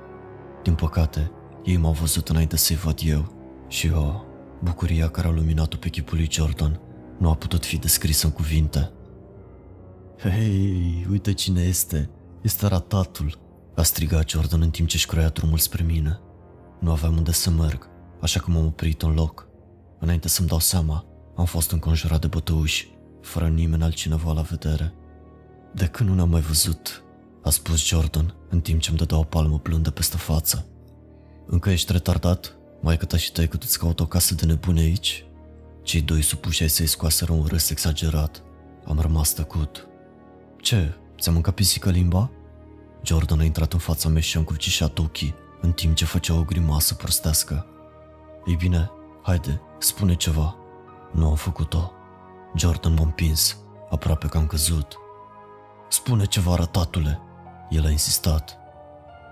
Din 0.63 0.75
păcate, 0.75 1.31
ei 1.65 1.77
m-au 1.77 1.93
văzut 1.93 2.29
înainte 2.29 2.57
să-i 2.57 2.77
văd 2.77 3.01
eu 3.05 3.35
și 3.69 3.91
oh, 3.95 4.21
bucuria 4.63 5.09
care 5.09 5.29
a 5.29 5.31
luminat-o 5.31 5.77
pe 5.77 5.89
chipul 5.89 6.17
lui 6.17 6.29
Jordan 6.31 6.81
nu 7.19 7.31
a 7.31 7.35
putut 7.35 7.65
fi 7.65 7.77
descrisă 7.77 8.27
în 8.27 8.33
cuvinte. 8.33 8.91
Hei, 10.19 11.07
uite 11.11 11.33
cine 11.33 11.63
este! 11.63 12.11
Este 12.43 12.67
ratatul! 12.67 13.39
A 13.75 13.83
strigat 13.83 14.29
Jordan 14.29 14.61
în 14.61 14.71
timp 14.71 14.89
ce 14.89 14.97
își 14.97 15.07
croia 15.07 15.29
drumul 15.29 15.59
spre 15.59 15.83
mine. 15.83 16.21
Nu 16.81 16.91
aveam 16.91 17.17
unde 17.17 17.33
să 17.33 17.51
merg, 17.51 17.89
așa 18.21 18.41
că 18.41 18.51
m-am 18.51 18.67
oprit 18.67 19.03
în 19.03 19.15
loc. 19.15 19.49
Înainte 20.01 20.29
să-mi 20.29 20.49
dau 20.49 20.59
seama, 20.59 21.05
am 21.37 21.45
fost 21.45 21.71
înconjurat 21.71 22.21
de 22.21 22.27
bătăuși, 22.27 22.91
fără 23.21 23.49
nimeni 23.49 23.83
altcineva 23.83 24.33
la 24.33 24.41
vedere. 24.41 24.95
De 25.75 25.87
când 25.87 26.09
nu 26.09 26.15
ne-am 26.15 26.29
mai 26.29 26.41
văzut, 26.41 27.05
a 27.43 27.51
spus 27.51 27.87
Jordan, 27.87 28.35
în 28.49 28.61
timp 28.61 28.81
ce 28.81 28.89
îmi 28.89 28.99
dădea 28.99 29.19
o 29.19 29.23
palmă 29.23 29.61
blândă 29.63 29.91
peste 29.91 30.17
față. 30.17 30.67
Încă 31.47 31.71
ești 31.71 31.93
retardat? 31.93 32.57
Mai 32.81 32.97
că 32.97 33.17
și 33.17 33.33
tăi 33.33 33.49
că 33.49 33.57
tu-ți 33.57 33.79
caută 33.79 34.03
o 34.03 34.07
casă 34.07 34.35
de 34.35 34.47
nebune 34.47 34.81
aici? 34.81 35.25
Cei 35.83 36.01
doi 36.01 36.23
supuși 36.23 36.63
ai 36.63 36.69
să-i 36.69 36.87
scoaseră 36.87 37.33
un 37.33 37.45
râs 37.45 37.71
exagerat. 37.71 38.43
Am 38.85 38.99
rămas 38.99 39.33
tăcut. 39.33 39.89
Ce? 40.65 40.95
Ți-a 41.19 41.33
mâncat 41.33 41.55
pisică 41.55 41.91
limba? 41.91 42.31
Jordan 43.03 43.41
a 43.41 43.45
intrat 43.45 43.73
în 43.73 43.79
fața 43.79 44.09
mea 44.09 44.21
și 44.21 44.37
a 44.37 44.39
încrucișat 44.39 44.99
ochii, 44.99 45.35
în 45.61 45.73
timp 45.73 45.95
ce 45.95 46.05
făcea 46.05 46.35
o 46.35 46.43
grimasă 46.43 46.95
prostească. 46.95 47.67
Ei 48.47 48.55
bine, 48.55 48.91
haide, 49.23 49.61
spune 49.79 50.15
ceva. 50.15 50.57
Nu 51.13 51.29
am 51.29 51.35
făcut-o. 51.35 51.93
Jordan 52.57 52.95
m-a 52.95 53.03
împins, 53.03 53.59
aproape 53.91 54.27
că 54.27 54.39
am 54.39 54.47
căzut. 54.47 54.99
Spune 55.89 56.25
ceva, 56.25 56.55
ratatule. 56.55 57.21
El 57.71 57.85
a 57.85 57.91
insistat. 57.91 58.59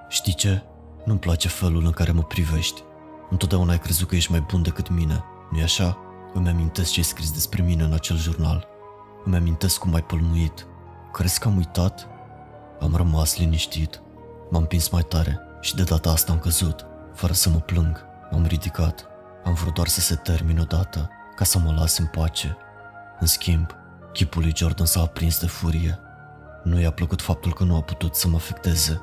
Știi 0.09 0.35
ce? 0.35 0.62
Nu-mi 1.05 1.19
place 1.19 1.49
felul 1.49 1.85
în 1.85 1.93
care 1.93 2.12
mă 2.12 2.23
privești. 2.23 2.83
Întotdeauna 3.31 3.73
ai 3.73 3.79
crezut 3.79 4.09
că 4.09 4.15
ești 4.15 4.31
mai 4.31 4.41
bun 4.41 4.62
decât 4.62 4.89
mine, 4.89 5.25
nu-i 5.51 5.62
așa? 5.62 5.99
Îmi 6.33 6.49
amintesc 6.49 6.91
ce 6.91 6.99
ai 6.99 7.05
scris 7.05 7.33
despre 7.33 7.62
mine 7.62 7.83
în 7.83 7.93
acel 7.93 8.17
jurnal. 8.17 8.67
Îmi 9.25 9.37
amintesc 9.37 9.79
cum 9.79 9.95
ai 9.95 10.03
pălmuit. 10.03 10.67
Crezi 11.12 11.38
că 11.38 11.49
am 11.49 11.57
uitat? 11.57 12.09
Am 12.81 12.97
rămas 12.97 13.38
liniștit. 13.38 14.02
M-am 14.50 14.66
pins 14.66 14.88
mai 14.88 15.02
tare 15.02 15.40
și 15.61 15.75
de 15.75 15.83
data 15.83 16.11
asta 16.11 16.33
am 16.33 16.38
căzut, 16.38 16.87
fără 17.14 17.33
să 17.33 17.49
mă 17.49 17.59
plâng. 17.59 18.04
M-am 18.31 18.45
ridicat. 18.45 19.07
Am 19.45 19.54
vrut 19.54 19.75
doar 19.75 19.87
să 19.87 20.00
se 20.00 20.14
termine 20.14 20.61
odată, 20.61 21.11
ca 21.35 21.45
să 21.45 21.59
mă 21.59 21.73
las 21.73 21.99
în 21.99 22.07
pace. 22.07 22.57
În 23.21 23.26
schimb, 23.26 23.71
chipul 24.12 24.42
lui 24.42 24.52
Jordan 24.57 24.87
s-a 24.87 25.00
aprins 25.00 25.40
de 25.40 25.47
furie. 25.47 25.99
Nu 26.62 26.81
i-a 26.81 26.92
plăcut 26.92 27.21
faptul 27.23 27.52
că 27.52 27.64
nu 27.64 27.76
a 27.76 27.81
putut 27.81 28.14
să 28.14 28.28
mă 28.28 28.37
afecteze. 28.37 29.00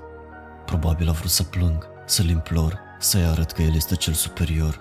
Probabil 0.65 1.09
a 1.09 1.11
vrut 1.11 1.31
să 1.31 1.43
plâng, 1.43 1.87
să-l 2.05 2.29
implor, 2.29 2.79
să-i 2.99 3.25
arăt 3.25 3.51
că 3.51 3.61
el 3.61 3.75
este 3.75 3.95
cel 3.95 4.13
superior. 4.13 4.79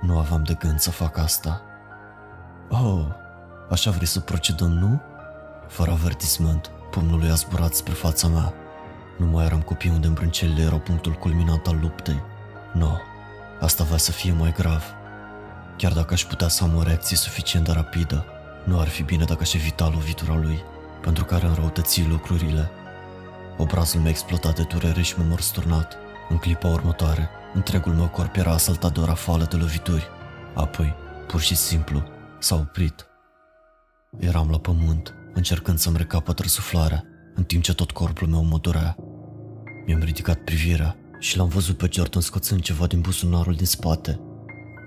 Nu 0.00 0.18
aveam 0.18 0.42
de 0.42 0.54
gând 0.54 0.78
să 0.78 0.90
fac 0.90 1.18
asta. 1.18 1.62
Oh, 2.68 3.06
așa 3.70 3.90
vrei 3.90 4.06
să 4.06 4.20
procedăm, 4.20 4.70
nu? 4.70 5.00
Fără 5.70 5.90
avertisment, 5.90 6.70
pumnul 6.90 7.18
lui 7.18 7.30
a 7.30 7.34
zburat 7.34 7.74
spre 7.74 7.92
fața 7.92 8.28
mea. 8.28 8.54
Nu 9.18 9.26
mai 9.26 9.44
eram 9.44 9.60
copii 9.60 9.90
unde 9.90 10.06
îmbrâncelile 10.06 10.62
erau 10.62 10.78
punctul 10.78 11.12
culminant 11.12 11.66
al 11.66 11.78
luptei. 11.80 12.22
Nu, 12.72 12.80
no, 12.80 12.96
asta 13.60 13.84
va 13.84 13.96
să 13.96 14.12
fie 14.12 14.32
mai 14.32 14.52
grav. 14.52 14.84
Chiar 15.76 15.92
dacă 15.92 16.14
aș 16.14 16.24
putea 16.24 16.48
să 16.48 16.64
am 16.64 16.76
o 16.76 16.82
reacție 16.82 17.16
suficient 17.16 17.64
de 17.64 17.72
rapidă, 17.72 18.24
nu 18.64 18.80
ar 18.80 18.88
fi 18.88 19.02
bine 19.02 19.24
dacă 19.24 19.40
aș 19.42 19.54
evita 19.54 19.88
lovitura 19.88 20.36
lui, 20.36 20.62
pentru 21.00 21.24
care 21.24 21.46
înrăutăți 21.46 22.06
lucrurile. 22.08 22.70
Obrazul 23.56 24.00
meu 24.00 24.10
explodat 24.10 24.54
de 24.54 24.62
durere 24.62 25.02
și 25.02 25.14
mă 25.18 25.36
sturnat. 25.38 25.96
În 26.28 26.36
clipa 26.36 26.68
următoare, 26.68 27.28
întregul 27.54 27.92
meu 27.92 28.08
corp 28.08 28.36
era 28.36 28.52
asaltat 28.52 28.92
de 28.92 29.00
o 29.00 29.04
rafală 29.04 29.44
de 29.44 29.56
lovituri. 29.56 30.08
Apoi, 30.54 30.94
pur 31.26 31.40
și 31.40 31.54
simplu, 31.54 32.02
s-a 32.38 32.54
oprit. 32.54 33.06
Eram 34.18 34.50
la 34.50 34.58
pământ, 34.58 35.14
încercând 35.34 35.78
să-mi 35.78 35.96
recapăt 35.96 36.38
răsuflarea, 36.38 37.04
în 37.34 37.44
timp 37.44 37.62
ce 37.62 37.74
tot 37.74 37.90
corpul 37.90 38.28
meu 38.28 38.44
mă 38.44 38.58
durea. 38.58 38.96
Mi-am 39.86 40.00
ridicat 40.00 40.38
privirea 40.38 40.96
și 41.18 41.36
l-am 41.36 41.48
văzut 41.48 41.76
pe 41.76 41.88
Jordan 41.92 42.22
scoțând 42.22 42.60
ceva 42.60 42.86
din 42.86 43.00
buzunarul 43.00 43.54
din 43.54 43.66
spate. 43.66 44.20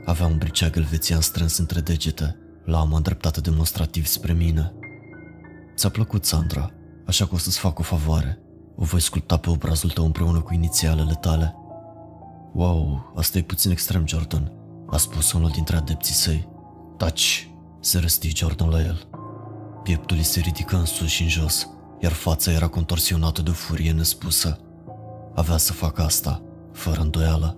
Avea 0.06 0.26
un 0.26 0.38
briceag 0.38 0.76
elvețian 0.76 1.22
strâns 1.22 1.58
între 1.58 1.80
degete, 1.80 2.38
lama 2.66 2.96
îndreptată 2.96 3.42
demonstrativ 3.42 4.06
spre 4.06 4.34
mine. 4.34 4.74
Ți-a 5.76 5.90
plăcut, 5.90 6.26
Sandra, 6.26 6.72
așa 7.06 7.26
că 7.26 7.34
o 7.34 7.38
să-ți 7.38 7.60
fac 7.60 7.80
o 7.80 7.84
favoare. 7.84 8.38
O 8.76 8.84
voi 8.84 9.02
sculpta 9.02 9.38
pe 9.38 9.50
obrazul 9.50 9.90
tău 9.90 10.06
împreună 10.06 10.42
cu 10.42 10.54
inițialele 10.54 11.14
tale. 11.14 11.56
Wow, 12.54 13.12
asta 13.16 13.38
e 13.38 13.42
puțin 13.42 13.72
extrem, 13.72 14.08
Jordan, 14.08 14.52
a 14.90 14.98
spus 14.98 15.32
unul 15.32 15.50
dintre 15.50 15.76
adepții 15.76 16.14
săi. 16.14 16.48
Taci, 16.98 17.50
se 17.80 18.00
răsti 18.00 18.36
Jordan 18.36 18.70
la 18.70 18.82
el. 18.82 19.08
Pieptul 19.84 20.18
îi 20.18 20.24
se 20.24 20.40
ridică 20.40 20.76
în 20.76 20.86
sus 20.86 21.08
și 21.08 21.22
în 21.22 21.30
jos, 21.30 21.70
iar 22.00 22.12
fața 22.12 22.52
era 22.52 22.68
contorsionată 22.68 23.42
de 23.42 23.50
o 23.50 23.54
furie 23.54 23.92
nespusă. 23.92 24.60
Avea 25.36 25.58
să 25.58 25.74
facă 25.74 26.02
asta, 26.02 26.42
fără 26.74 27.02
îndoială. 27.02 27.58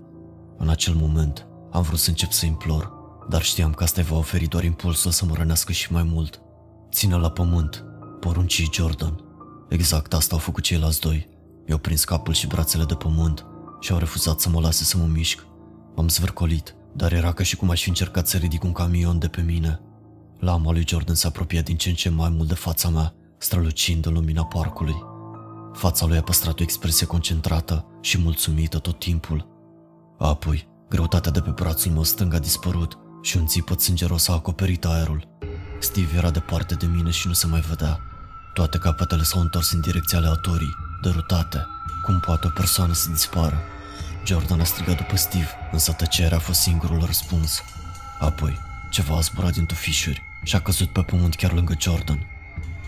În 0.57 0.69
acel 0.69 0.93
moment, 0.93 1.47
am 1.71 1.81
vrut 1.81 1.99
să 1.99 2.09
încep 2.09 2.31
să 2.31 2.45
implor, 2.45 2.91
dar 3.29 3.41
știam 3.41 3.73
că 3.73 3.83
asta 3.83 4.01
îi 4.01 4.07
va 4.07 4.17
oferi 4.17 4.47
doar 4.47 4.63
impulsul 4.63 5.11
să 5.11 5.25
mă 5.25 5.33
rănească 5.35 5.71
și 5.71 5.91
mai 5.91 6.03
mult. 6.03 6.41
Ține 6.91 7.15
la 7.15 7.31
pământ, 7.31 7.85
porunci 8.19 8.69
Jordan. 8.73 9.23
Exact 9.69 10.13
asta 10.13 10.33
au 10.33 10.41
făcut 10.41 10.63
ceilalți 10.63 10.99
doi. 10.99 11.29
Mi-au 11.65 11.79
prins 11.79 12.03
capul 12.03 12.33
și 12.33 12.47
brațele 12.47 12.83
de 12.83 12.95
pământ 12.95 13.45
și 13.79 13.91
au 13.91 13.97
refuzat 13.97 14.39
să 14.39 14.49
mă 14.49 14.59
lase 14.59 14.83
să 14.83 14.97
mă 14.97 15.05
mișc. 15.05 15.45
M-am 15.95 16.07
zvârcolit, 16.07 16.75
dar 16.93 17.13
era 17.13 17.31
ca 17.31 17.43
și 17.43 17.55
cum 17.55 17.69
aș 17.69 17.81
fi 17.81 17.89
încercat 17.89 18.27
să 18.27 18.37
ridic 18.37 18.63
un 18.63 18.71
camion 18.71 19.19
de 19.19 19.27
pe 19.27 19.41
mine. 19.41 19.79
Lama 20.45 20.71
lui 20.71 20.83
Jordan 20.87 21.15
se 21.15 21.27
apropia 21.27 21.61
din 21.61 21.77
ce 21.77 21.89
în 21.89 21.95
ce 21.95 22.09
mai 22.09 22.29
mult 22.29 22.47
de 22.47 22.53
fața 22.53 22.89
mea, 22.89 23.13
strălucind 23.37 24.05
în 24.05 24.13
lumina 24.13 24.45
parcului. 24.45 24.95
Fața 25.73 26.05
lui 26.05 26.17
a 26.17 26.21
păstrat 26.21 26.59
o 26.59 26.63
expresie 26.63 27.05
concentrată 27.05 27.85
și 28.01 28.17
mulțumită 28.17 28.79
tot 28.79 28.99
timpul. 28.99 29.47
Apoi, 30.19 30.67
greutatea 30.89 31.31
de 31.31 31.41
pe 31.41 31.49
brațul 31.49 31.91
meu 31.91 32.03
stâng 32.03 32.33
a 32.33 32.39
dispărut 32.39 32.97
și 33.21 33.37
un 33.37 33.45
țipăt 33.45 33.81
sângeros 33.81 34.27
a 34.27 34.33
acoperit 34.33 34.85
aerul. 34.85 35.27
Steve 35.79 36.17
era 36.17 36.29
departe 36.29 36.75
de 36.75 36.85
mine 36.85 37.09
și 37.09 37.27
nu 37.27 37.33
se 37.33 37.47
mai 37.47 37.59
vedea. 37.59 37.99
Toate 38.53 38.77
capetele 38.77 39.23
s-au 39.23 39.41
întors 39.41 39.71
în 39.71 39.81
direcția 39.81 40.17
aleatorii, 40.17 40.75
derutate. 41.01 41.65
Cum 42.03 42.19
poate 42.19 42.47
o 42.47 42.49
persoană 42.49 42.93
să 42.93 43.09
dispară? 43.09 43.59
Jordan 44.25 44.59
a 44.59 44.63
strigat 44.63 44.97
după 44.97 45.15
Steve, 45.15 45.49
însă 45.71 45.91
tăcerea 45.91 46.37
a 46.37 46.39
fost 46.39 46.59
singurul 46.59 47.03
răspuns. 47.05 47.61
Apoi, 48.19 48.57
Ceva 48.95 49.15
a 49.15 49.19
zburat 49.19 49.51
din 49.51 49.65
tufișuri 49.65 50.23
și 50.45 50.55
a 50.55 50.59
căzut 50.59 50.89
pe 50.89 51.01
pământ 51.01 51.35
chiar 51.35 51.53
lângă 51.53 51.75
Jordan. 51.79 52.27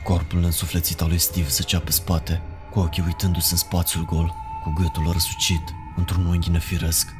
Corpul 0.03 0.43
însuflețit 0.43 1.01
al 1.01 1.07
lui 1.07 1.17
Steve 1.17 1.47
zăcea 1.47 1.79
pe 1.79 1.91
spate, 1.91 2.41
cu 2.71 2.79
ochii 2.79 3.03
uitându-se 3.05 3.47
în 3.51 3.57
spațiul 3.57 4.05
gol, 4.05 4.33
cu 4.63 4.69
gâtul 4.69 5.11
răsucit, 5.11 5.73
într-un 5.95 6.25
unghi 6.25 6.49
nefiresc. 6.49 7.13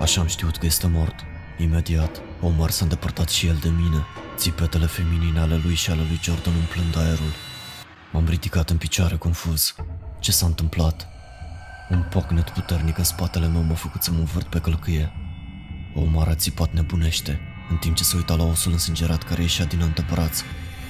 Așa 0.00 0.20
am 0.20 0.26
știut 0.26 0.56
că 0.56 0.66
este 0.66 0.86
mort. 0.86 1.14
Imediat, 1.58 2.20
Omar 2.40 2.70
s-a 2.70 2.84
îndepărtat 2.84 3.28
și 3.28 3.46
el 3.46 3.56
de 3.62 3.68
mine, 3.68 4.04
țipetele 4.36 4.86
feminine 4.86 5.40
ale 5.40 5.56
lui 5.56 5.74
și 5.74 5.90
ale 5.90 6.00
lui 6.00 6.20
Jordan 6.22 6.54
umplând 6.54 6.96
aerul. 6.96 7.32
M-am 8.12 8.26
ridicat 8.28 8.70
în 8.70 8.76
picioare 8.76 9.16
confuz. 9.16 9.74
Ce 10.20 10.32
s-a 10.32 10.46
întâmplat? 10.46 11.08
Un 11.90 12.06
pocnet 12.10 12.50
puternic 12.50 12.98
în 12.98 13.04
spatele 13.04 13.46
meu 13.46 13.62
m-a 13.62 13.74
făcut 13.74 14.02
să 14.02 14.10
mă 14.10 14.18
învârt 14.18 14.46
pe 14.46 14.60
călcâie. 14.60 15.12
Omar 15.94 16.28
a 16.28 16.34
țipat 16.34 16.72
nebunește, 16.72 17.40
în 17.68 17.76
timp 17.76 17.96
ce 17.96 18.04
se 18.04 18.16
uita 18.16 18.34
la 18.34 18.44
osul 18.44 18.72
însângerat 18.72 19.22
care 19.22 19.42
ieșea 19.42 19.64
din 19.64 19.82
antebraț. 19.82 20.40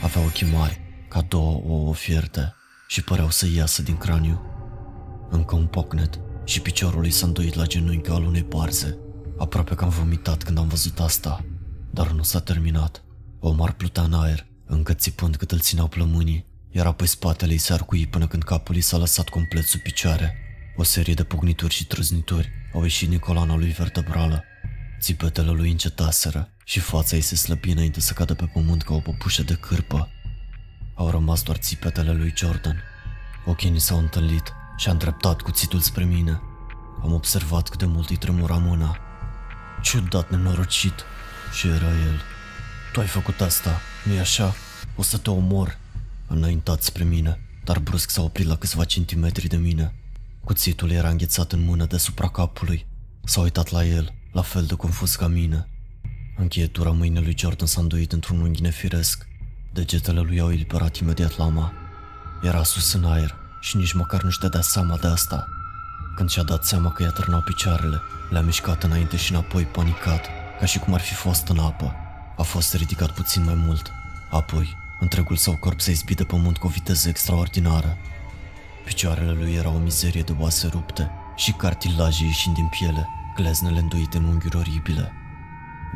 Avea 0.02 0.22
ochii 0.22 0.50
mari, 0.52 0.80
ca 1.08 1.20
două 1.20 1.62
ouă 1.66 1.94
fierte, 1.94 2.54
și 2.88 3.02
păreau 3.02 3.30
să 3.30 3.46
iasă 3.54 3.82
din 3.82 3.96
craniu. 3.96 4.42
Încă 5.30 5.54
un 5.54 5.66
pocnet 5.66 6.20
și 6.44 6.60
piciorul 6.60 7.00
lui 7.00 7.10
s-a 7.10 7.26
îndoit 7.26 7.54
la 7.54 7.66
genunchi 7.66 8.10
al 8.10 8.24
unei 8.24 8.44
parze. 8.44 8.98
Aproape 9.38 9.74
că 9.74 9.84
am 9.84 9.90
vomitat 9.90 10.42
când 10.42 10.58
am 10.58 10.68
văzut 10.68 11.00
asta, 11.00 11.44
dar 11.90 12.10
nu 12.10 12.22
s-a 12.22 12.40
terminat. 12.40 13.04
Omar 13.40 13.72
plutea 13.72 14.02
în 14.02 14.12
aer, 14.12 14.46
încă 14.66 14.94
țipând 14.94 15.36
cât 15.36 15.52
îl 15.52 15.58
țineau 15.58 15.88
plămânii, 15.88 16.46
iar 16.70 16.86
apoi 16.86 17.06
spatele 17.06 17.52
îi 17.52 17.58
se 17.58 17.72
arcui 17.72 18.06
până 18.06 18.26
când 18.26 18.42
capul 18.42 18.74
îi 18.74 18.80
s-a 18.80 18.96
lăsat 18.96 19.28
complet 19.28 19.64
sub 19.64 19.80
picioare. 19.80 20.36
O 20.76 20.82
serie 20.82 21.14
de 21.14 21.24
pugnituri 21.24 21.74
și 21.74 21.86
trăznituri 21.86 22.50
au 22.74 22.82
ieșit 22.82 23.08
din 23.08 23.18
coloana 23.18 23.56
lui 23.56 23.70
vertebrală. 23.70 24.44
Țipetele 25.06 25.50
lui 25.50 25.70
încetaseră 25.70 26.48
și 26.64 26.80
fața 26.80 27.16
ei 27.16 27.22
se 27.22 27.34
slăbi 27.36 27.70
înainte 27.70 28.00
să 28.00 28.12
cadă 28.12 28.34
pe 28.34 28.44
pământ 28.52 28.82
ca 28.82 28.94
o 28.94 28.98
păpușă 28.98 29.42
de 29.42 29.54
cârpă. 29.54 30.08
Au 30.94 31.10
rămas 31.10 31.42
doar 31.42 31.56
țipetele 31.56 32.12
lui 32.12 32.32
Jordan. 32.36 32.82
Ochii 33.44 33.70
ni 33.70 33.80
s-au 33.80 33.98
întâlnit 33.98 34.52
și 34.76 34.88
a 34.88 34.90
îndreptat 34.90 35.40
cuțitul 35.40 35.80
spre 35.80 36.04
mine. 36.04 36.40
Am 37.02 37.12
observat 37.12 37.68
cât 37.68 37.78
de 37.78 37.84
mult 37.84 38.10
îi 38.10 38.16
tremura 38.16 38.56
mâna. 38.56 38.98
Ciudat 39.82 40.30
nenorocit. 40.30 40.94
Și 41.58 41.66
era 41.66 41.88
el. 41.88 42.20
Tu 42.92 43.00
ai 43.00 43.06
făcut 43.06 43.40
asta, 43.40 43.80
nu-i 44.04 44.18
așa? 44.18 44.54
O 44.96 45.02
să 45.02 45.18
te 45.18 45.30
omor. 45.30 45.78
A 46.26 46.34
înaintat 46.34 46.82
spre 46.82 47.04
mine, 47.04 47.40
dar 47.64 47.78
brusc 47.78 48.10
s-a 48.10 48.22
oprit 48.22 48.46
la 48.46 48.56
câțiva 48.56 48.84
centimetri 48.84 49.48
de 49.48 49.56
mine. 49.56 49.94
Cuțitul 50.44 50.90
era 50.90 51.08
înghețat 51.08 51.52
în 51.52 51.64
mână 51.64 51.84
deasupra 51.84 52.28
capului. 52.28 52.86
S-a 53.24 53.40
uitat 53.40 53.70
la 53.70 53.84
el, 53.84 54.15
la 54.36 54.42
fel 54.42 54.64
de 54.64 54.74
confuz 54.74 55.14
ca 55.14 55.26
mine. 55.26 55.68
Încheietura 56.36 56.90
mâinii 56.90 57.22
lui 57.22 57.34
Jordan 57.38 57.66
s-a 57.66 57.80
înduit 57.80 58.12
într-un 58.12 58.40
unghi 58.40 58.62
nefiresc. 58.62 59.26
Degetele 59.72 60.20
lui 60.20 60.40
au 60.40 60.52
eliberat 60.52 60.96
imediat 60.96 61.36
lama. 61.36 61.72
Era 62.42 62.62
sus 62.62 62.92
în 62.92 63.04
aer 63.04 63.34
și 63.60 63.76
nici 63.76 63.92
măcar 63.92 64.22
nu-și 64.22 64.38
dădea 64.38 64.60
seama 64.60 64.96
de 64.96 65.06
asta. 65.06 65.46
Când 66.16 66.30
și-a 66.30 66.42
dat 66.42 66.64
seama 66.64 66.92
că 66.92 67.02
i-a 67.02 67.10
târnau 67.10 67.40
picioarele, 67.40 68.00
le-a 68.30 68.40
mișcat 68.40 68.82
înainte 68.82 69.16
și 69.16 69.32
înapoi 69.32 69.64
panicat, 69.64 70.26
ca 70.60 70.66
și 70.66 70.78
cum 70.78 70.94
ar 70.94 71.00
fi 71.00 71.14
fost 71.14 71.48
în 71.48 71.58
apă. 71.58 71.94
A 72.36 72.42
fost 72.42 72.74
ridicat 72.74 73.10
puțin 73.10 73.44
mai 73.44 73.54
mult. 73.54 73.90
Apoi, 74.30 74.76
întregul 75.00 75.36
său 75.36 75.56
corp 75.56 75.80
s-a 75.80 75.90
izbit 75.90 76.16
de 76.16 76.24
pământ 76.24 76.56
cu 76.56 76.66
o 76.66 76.70
viteză 76.70 77.08
extraordinară. 77.08 77.96
Picioarele 78.84 79.32
lui 79.32 79.54
erau 79.54 79.74
o 79.74 79.78
mizerie 79.78 80.22
de 80.22 80.34
oase 80.38 80.66
rupte 80.66 81.10
și 81.36 81.52
cartilaje 81.52 82.24
ieșind 82.24 82.54
din 82.54 82.66
piele, 82.66 83.08
gleznele 83.36 83.78
înduite 83.78 84.16
în 84.16 84.24
unghiuri 84.24 84.56
oribile. 84.56 85.12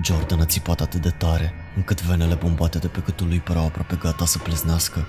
Jordan 0.02 0.40
a 0.40 0.44
țipat 0.44 0.80
atât 0.80 1.00
de 1.00 1.10
tare, 1.10 1.52
încât 1.76 2.02
venele 2.02 2.34
bombate 2.34 2.78
de 2.78 2.86
pe 2.86 3.00
gâtul 3.04 3.26
lui 3.26 3.40
păreau 3.40 3.66
aproape 3.66 3.96
gata 3.96 4.24
să 4.24 4.38
pleznească. 4.38 5.06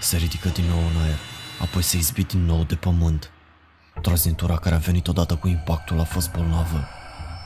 Se 0.00 0.16
ridică 0.16 0.48
din 0.48 0.64
nou 0.64 0.78
în 0.78 1.02
aer, 1.02 1.18
apoi 1.60 1.82
se 1.82 1.96
izbit 1.96 2.28
din 2.28 2.44
nou 2.44 2.64
de 2.64 2.74
pământ. 2.74 3.30
Troznitura 4.02 4.56
care 4.56 4.74
a 4.74 4.78
venit 4.78 5.08
odată 5.08 5.36
cu 5.36 5.48
impactul 5.48 6.00
a 6.00 6.04
fost 6.04 6.32
bolnavă. 6.32 6.88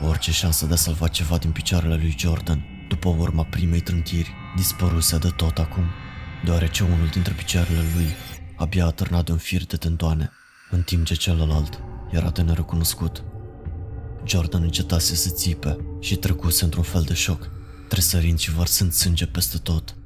Orice 0.01 0.33
șansă 0.33 0.67
de 0.67 0.73
a 0.73 0.77
salva 0.77 1.09
ceva 1.09 1.39
din 1.39 1.51
picioarele 1.51 1.95
lui 1.95 2.15
Jordan, 2.19 2.65
după 2.89 3.09
urma 3.09 3.45
primei 3.45 3.81
trântiri, 3.81 4.35
dispăruse 4.57 5.19
de 5.19 5.29
tot 5.29 5.59
acum, 5.59 5.85
deoarece 6.45 6.83
unul 6.83 7.09
dintre 7.13 7.33
picioarele 7.33 7.83
lui 7.95 8.15
abia 8.57 8.87
a 8.87 8.91
târnat 8.91 9.25
de 9.25 9.33
un 9.33 9.39
fir 9.39 9.67
de 9.67 9.77
tendoane, 9.77 10.31
în 10.71 10.83
timp 10.83 11.05
ce 11.05 11.15
celălalt 11.15 11.81
era 12.11 12.31
de 12.31 12.43
nerecunoscut. 12.43 13.25
Jordan 14.29 14.63
încetase 14.63 15.15
să 15.15 15.31
țipe 15.31 15.77
și 16.01 16.17
trecuse 16.17 16.65
într-un 16.65 16.83
fel 16.83 17.03
de 17.03 17.15
șoc, 17.15 17.51
tresărind 17.89 18.39
și 18.39 18.51
vărsând 18.51 18.93
sânge 18.93 19.27
peste 19.27 19.59
tot. 19.59 19.97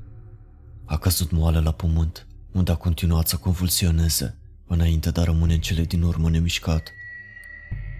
A 0.84 0.98
căzut 0.98 1.30
moale 1.30 1.60
la 1.60 1.72
pământ, 1.72 2.26
unde 2.52 2.70
a 2.70 2.74
continuat 2.74 3.28
să 3.28 3.36
convulsioneze, 3.36 4.38
înainte 4.66 5.10
de 5.10 5.20
a 5.20 5.24
rămâne 5.24 5.54
în 5.54 5.60
cele 5.60 5.82
din 5.82 6.02
urmă 6.02 6.30
nemișcat. 6.30 6.92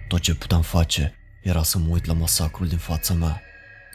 Tot 0.07 0.19
ce 0.19 0.35
puteam 0.35 0.61
face 0.61 1.15
era 1.43 1.63
să 1.63 1.77
mă 1.77 1.87
uit 1.89 2.05
la 2.05 2.13
masacrul 2.13 2.67
din 2.67 2.77
fața 2.77 3.13
mea, 3.13 3.41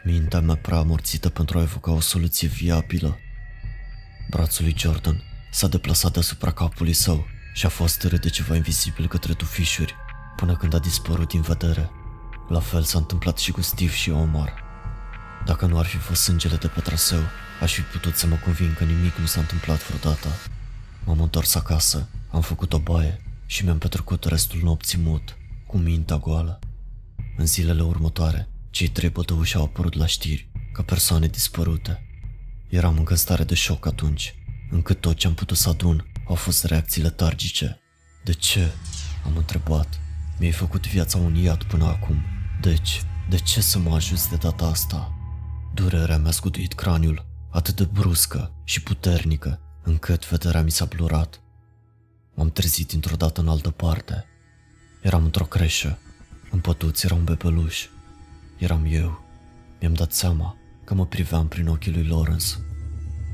mintea 0.03 0.39
mea 0.39 0.55
prea 0.55 0.77
amorțită 0.77 1.29
pentru 1.29 1.57
a 1.57 1.61
evoca 1.61 1.91
o 1.91 1.99
soluție 1.99 2.47
viabilă. 2.47 3.17
Brațul 4.29 4.63
lui 4.63 4.75
Jordan 4.77 5.23
s-a 5.51 5.67
deplasat 5.67 6.11
deasupra 6.11 6.51
capului 6.51 6.93
său 6.93 7.25
și 7.53 7.65
a 7.65 7.69
fost 7.69 7.99
târât 7.99 8.21
de 8.21 8.29
ceva 8.29 8.55
invizibil 8.55 9.07
către 9.07 9.33
tufișuri, 9.33 9.95
până 10.35 10.55
când 10.55 10.73
a 10.73 10.79
dispărut 10.79 11.29
din 11.29 11.41
vedere. 11.41 11.89
La 12.49 12.59
fel 12.59 12.83
s-a 12.83 12.97
întâmplat 12.97 13.37
și 13.37 13.51
cu 13.51 13.61
Steve 13.61 13.91
și 13.91 14.09
Omar. 14.09 14.53
Dacă 15.45 15.65
nu 15.65 15.77
ar 15.77 15.85
fi 15.85 15.97
fost 15.97 16.21
sângele 16.21 16.55
de 16.55 16.67
pe 16.67 16.79
traseu, 16.79 17.21
aș 17.61 17.73
fi 17.73 17.81
putut 17.81 18.15
să 18.15 18.27
mă 18.27 18.35
convin 18.35 18.75
că 18.77 18.83
nimic 18.83 19.15
nu 19.15 19.25
s-a 19.25 19.39
întâmplat 19.39 19.87
vreodată. 19.87 20.27
M-am 21.05 21.21
întors 21.21 21.55
acasă, 21.55 22.07
am 22.31 22.41
făcut 22.41 22.73
o 22.73 22.79
baie 22.79 23.21
și 23.45 23.63
mi-am 23.63 23.77
petrecut 23.77 24.23
restul 24.23 24.59
nopții 24.63 24.97
mut, 24.97 25.37
cu 25.67 25.77
mintea 25.77 26.17
goală. 26.17 26.59
În 27.37 27.45
zilele 27.45 27.81
următoare, 27.81 28.49
cei 28.69 28.87
trei 28.87 29.09
bătăuși 29.09 29.55
au 29.55 29.63
apărut 29.63 29.93
la 29.93 30.05
știri, 30.05 30.49
ca 30.73 30.83
persoane 30.83 31.27
dispărute. 31.27 32.07
Eram 32.69 32.97
încă 32.97 33.11
în 33.11 33.17
stare 33.17 33.43
de 33.43 33.55
șoc 33.55 33.85
atunci, 33.85 34.35
încât 34.69 35.01
tot 35.01 35.15
ce 35.15 35.27
am 35.27 35.33
putut 35.33 35.57
să 35.57 35.69
adun 35.69 36.11
au 36.27 36.35
fost 36.35 36.63
reacții 36.63 37.01
letargice. 37.01 37.79
De 38.23 38.33
ce? 38.33 38.71
Am 39.25 39.37
întrebat. 39.37 39.99
Mi-ai 40.37 40.51
făcut 40.51 40.87
viața 40.87 41.17
un 41.17 41.35
iad 41.35 41.63
până 41.63 41.85
acum. 41.85 42.23
Deci, 42.61 43.01
de 43.29 43.37
ce 43.37 43.61
să 43.61 43.79
mă 43.79 43.95
ajuți 43.95 44.29
de 44.29 44.35
data 44.35 44.65
asta? 44.65 45.13
Durerea 45.73 46.17
mi-a 46.17 46.31
scutuit 46.31 46.73
craniul, 46.73 47.25
atât 47.49 47.75
de 47.75 47.83
bruscă 47.83 48.51
și 48.63 48.83
puternică, 48.83 49.59
încât 49.83 50.29
vederea 50.29 50.61
mi 50.61 50.71
s-a 50.71 50.85
blurat. 50.85 51.41
M-am 52.33 52.49
trezit 52.49 52.91
într-o 52.91 53.15
dată 53.15 53.41
în 53.41 53.47
altă 53.47 53.69
parte. 53.69 54.25
Eram 55.01 55.23
într-o 55.23 55.43
creșă. 55.43 55.97
În 56.51 56.59
pătuți 56.59 57.05
era 57.05 57.15
un 57.15 57.23
bebeluș. 57.23 57.87
Eram 58.57 58.85
eu. 58.89 59.21
Mi-am 59.79 59.93
dat 59.93 60.11
seama 60.11 60.57
că 60.83 60.93
mă 60.93 61.05
priveam 61.05 61.47
prin 61.47 61.67
ochii 61.67 61.93
lui 61.93 62.07
Lawrence. 62.07 62.47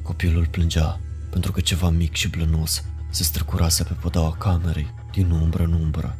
Copilul 0.03 0.47
plângea 0.47 0.99
pentru 1.29 1.51
că 1.51 1.61
ceva 1.61 1.89
mic 1.89 2.13
și 2.13 2.29
blănos 2.29 2.83
se 3.09 3.23
străcurase 3.23 3.83
pe 3.83 3.93
podaua 3.93 4.35
camerei, 4.35 4.93
din 5.11 5.29
umbră 5.29 5.63
în 5.63 5.73
umbră. 5.73 6.17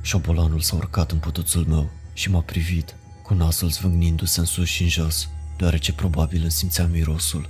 Șobolanul 0.00 0.60
s-a 0.60 0.76
urcat 0.76 1.10
în 1.10 1.18
pătuțul 1.18 1.64
meu 1.66 1.90
și 2.12 2.30
m-a 2.30 2.40
privit, 2.40 2.94
cu 3.22 3.34
nasul 3.34 3.70
zvângnindu-se 3.70 4.40
în 4.40 4.46
sus 4.46 4.68
și 4.68 4.82
în 4.82 4.88
jos, 4.88 5.28
deoarece 5.56 5.92
probabil 5.92 6.40
îmi 6.40 6.50
simțea 6.50 6.86
mirosul. 6.86 7.48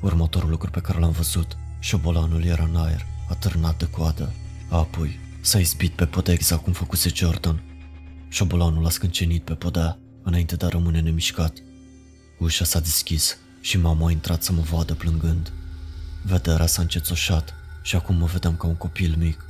Următorul 0.00 0.50
lucru 0.50 0.70
pe 0.70 0.80
care 0.80 0.98
l-am 0.98 1.10
văzut, 1.10 1.56
șobolanul 1.78 2.44
era 2.44 2.64
în 2.64 2.76
aer, 2.76 3.06
atârnat 3.28 3.78
de 3.78 3.84
coadă. 3.84 4.32
Apoi, 4.68 5.18
s-a 5.40 5.58
izbit 5.58 5.92
pe 5.92 6.06
podea 6.06 6.34
exact 6.34 6.62
cum 6.62 6.72
făcuse 6.72 7.10
Jordan. 7.14 7.62
Șobolanul 8.28 8.86
a 8.86 8.90
scâncenit 8.90 9.44
pe 9.44 9.54
podea, 9.54 9.98
înainte 10.22 10.56
de 10.56 10.64
a 10.64 10.68
rămâne 10.68 11.00
nemișcat. 11.00 11.52
Ușa 12.38 12.64
s-a 12.64 12.80
deschis 12.80 13.38
și 13.60 13.78
mama 13.78 14.06
a 14.06 14.10
intrat 14.10 14.42
să 14.42 14.52
mă 14.52 14.60
vadă 14.60 14.94
plângând. 14.94 15.52
Vederea 16.22 16.66
s-a 16.66 16.82
încețoșat 16.82 17.54
și 17.82 17.96
acum 17.96 18.16
mă 18.16 18.26
vedeam 18.26 18.56
ca 18.56 18.66
un 18.66 18.76
copil 18.76 19.14
mic. 19.18 19.44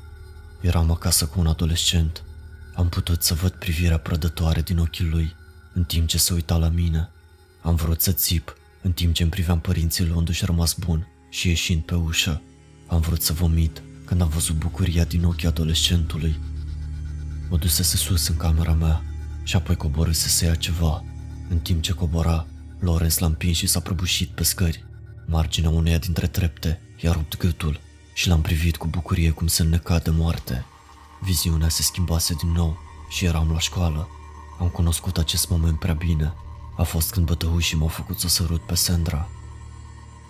Eram 0.61 0.91
acasă 0.91 1.27
cu 1.27 1.41
un 1.41 1.47
adolescent. 1.47 2.25
Am 2.75 2.89
putut 2.89 3.23
să 3.23 3.35
văd 3.35 3.51
privirea 3.51 3.99
prădătoare 3.99 4.63
din 4.63 4.79
ochii 4.79 5.09
lui, 5.09 5.37
în 5.73 5.85
timp 5.85 6.09
ce 6.09 6.19
se 6.19 6.33
uita 6.33 6.57
la 6.57 6.69
mine. 6.69 7.09
Am 7.63 7.75
vrut 7.75 8.01
să 8.01 8.13
țip, 8.13 8.57
în 8.83 8.93
timp 8.93 9.15
ce 9.15 9.23
îmi 9.23 9.31
priveam 9.31 9.61
părinții 9.61 10.07
luându-și 10.07 10.45
rămas 10.45 10.75
bun 10.75 11.07
și 11.31 11.49
ieșind 11.49 11.83
pe 11.83 11.95
ușă. 11.95 12.43
Am 12.87 13.01
vrut 13.01 13.23
să 13.23 13.33
vomit 13.33 13.83
când 14.05 14.21
am 14.21 14.29
văzut 14.29 14.57
bucuria 14.57 15.05
din 15.05 15.25
ochii 15.25 15.49
adolescentului. 15.49 16.37
Mă 17.49 17.57
dusese 17.57 17.97
sus 17.97 18.29
în 18.29 18.37
camera 18.37 18.73
mea 18.73 19.03
și 19.43 19.57
apoi 19.57 19.77
coborâse 19.77 20.29
să 20.29 20.45
ia 20.45 20.55
ceva. 20.55 21.05
În 21.49 21.59
timp 21.59 21.83
ce 21.83 21.93
cobora, 21.93 22.47
Lorenz 22.79 23.19
l-a 23.19 23.27
împins 23.27 23.57
și 23.57 23.67
s-a 23.67 23.81
prăbușit 23.81 24.29
pe 24.29 24.43
scări. 24.43 24.85
Marginea 25.27 25.71
uneia 25.71 25.99
dintre 25.99 26.27
trepte 26.27 26.81
i-a 27.01 27.13
rupt 27.13 27.37
gâtul 27.37 27.81
și 28.15 28.29
l-am 28.29 28.43
privit 28.43 28.77
cu 28.77 28.87
bucurie 28.87 29.31
cum 29.31 29.47
se 29.47 29.63
înneca 29.63 29.99
de 29.99 30.11
moarte. 30.11 30.65
Viziunea 31.21 31.69
se 31.69 31.83
schimbase 31.83 32.35
din 32.35 32.53
nou 32.53 32.77
și 33.09 33.25
eram 33.25 33.51
la 33.53 33.59
școală. 33.59 34.09
Am 34.61 34.69
cunoscut 34.69 35.19
acest 35.19 35.49
moment 35.49 35.79
prea 35.79 35.95
bine. 35.95 36.35
a 36.77 36.83
fost 36.83 37.11
când 37.11 37.27
bătăușii 37.27 37.77
m-au 37.77 37.89
făcut 37.89 38.19
să 38.19 38.29
sărut 38.29 38.61
pe 38.61 38.75
Sandra. 38.75 39.29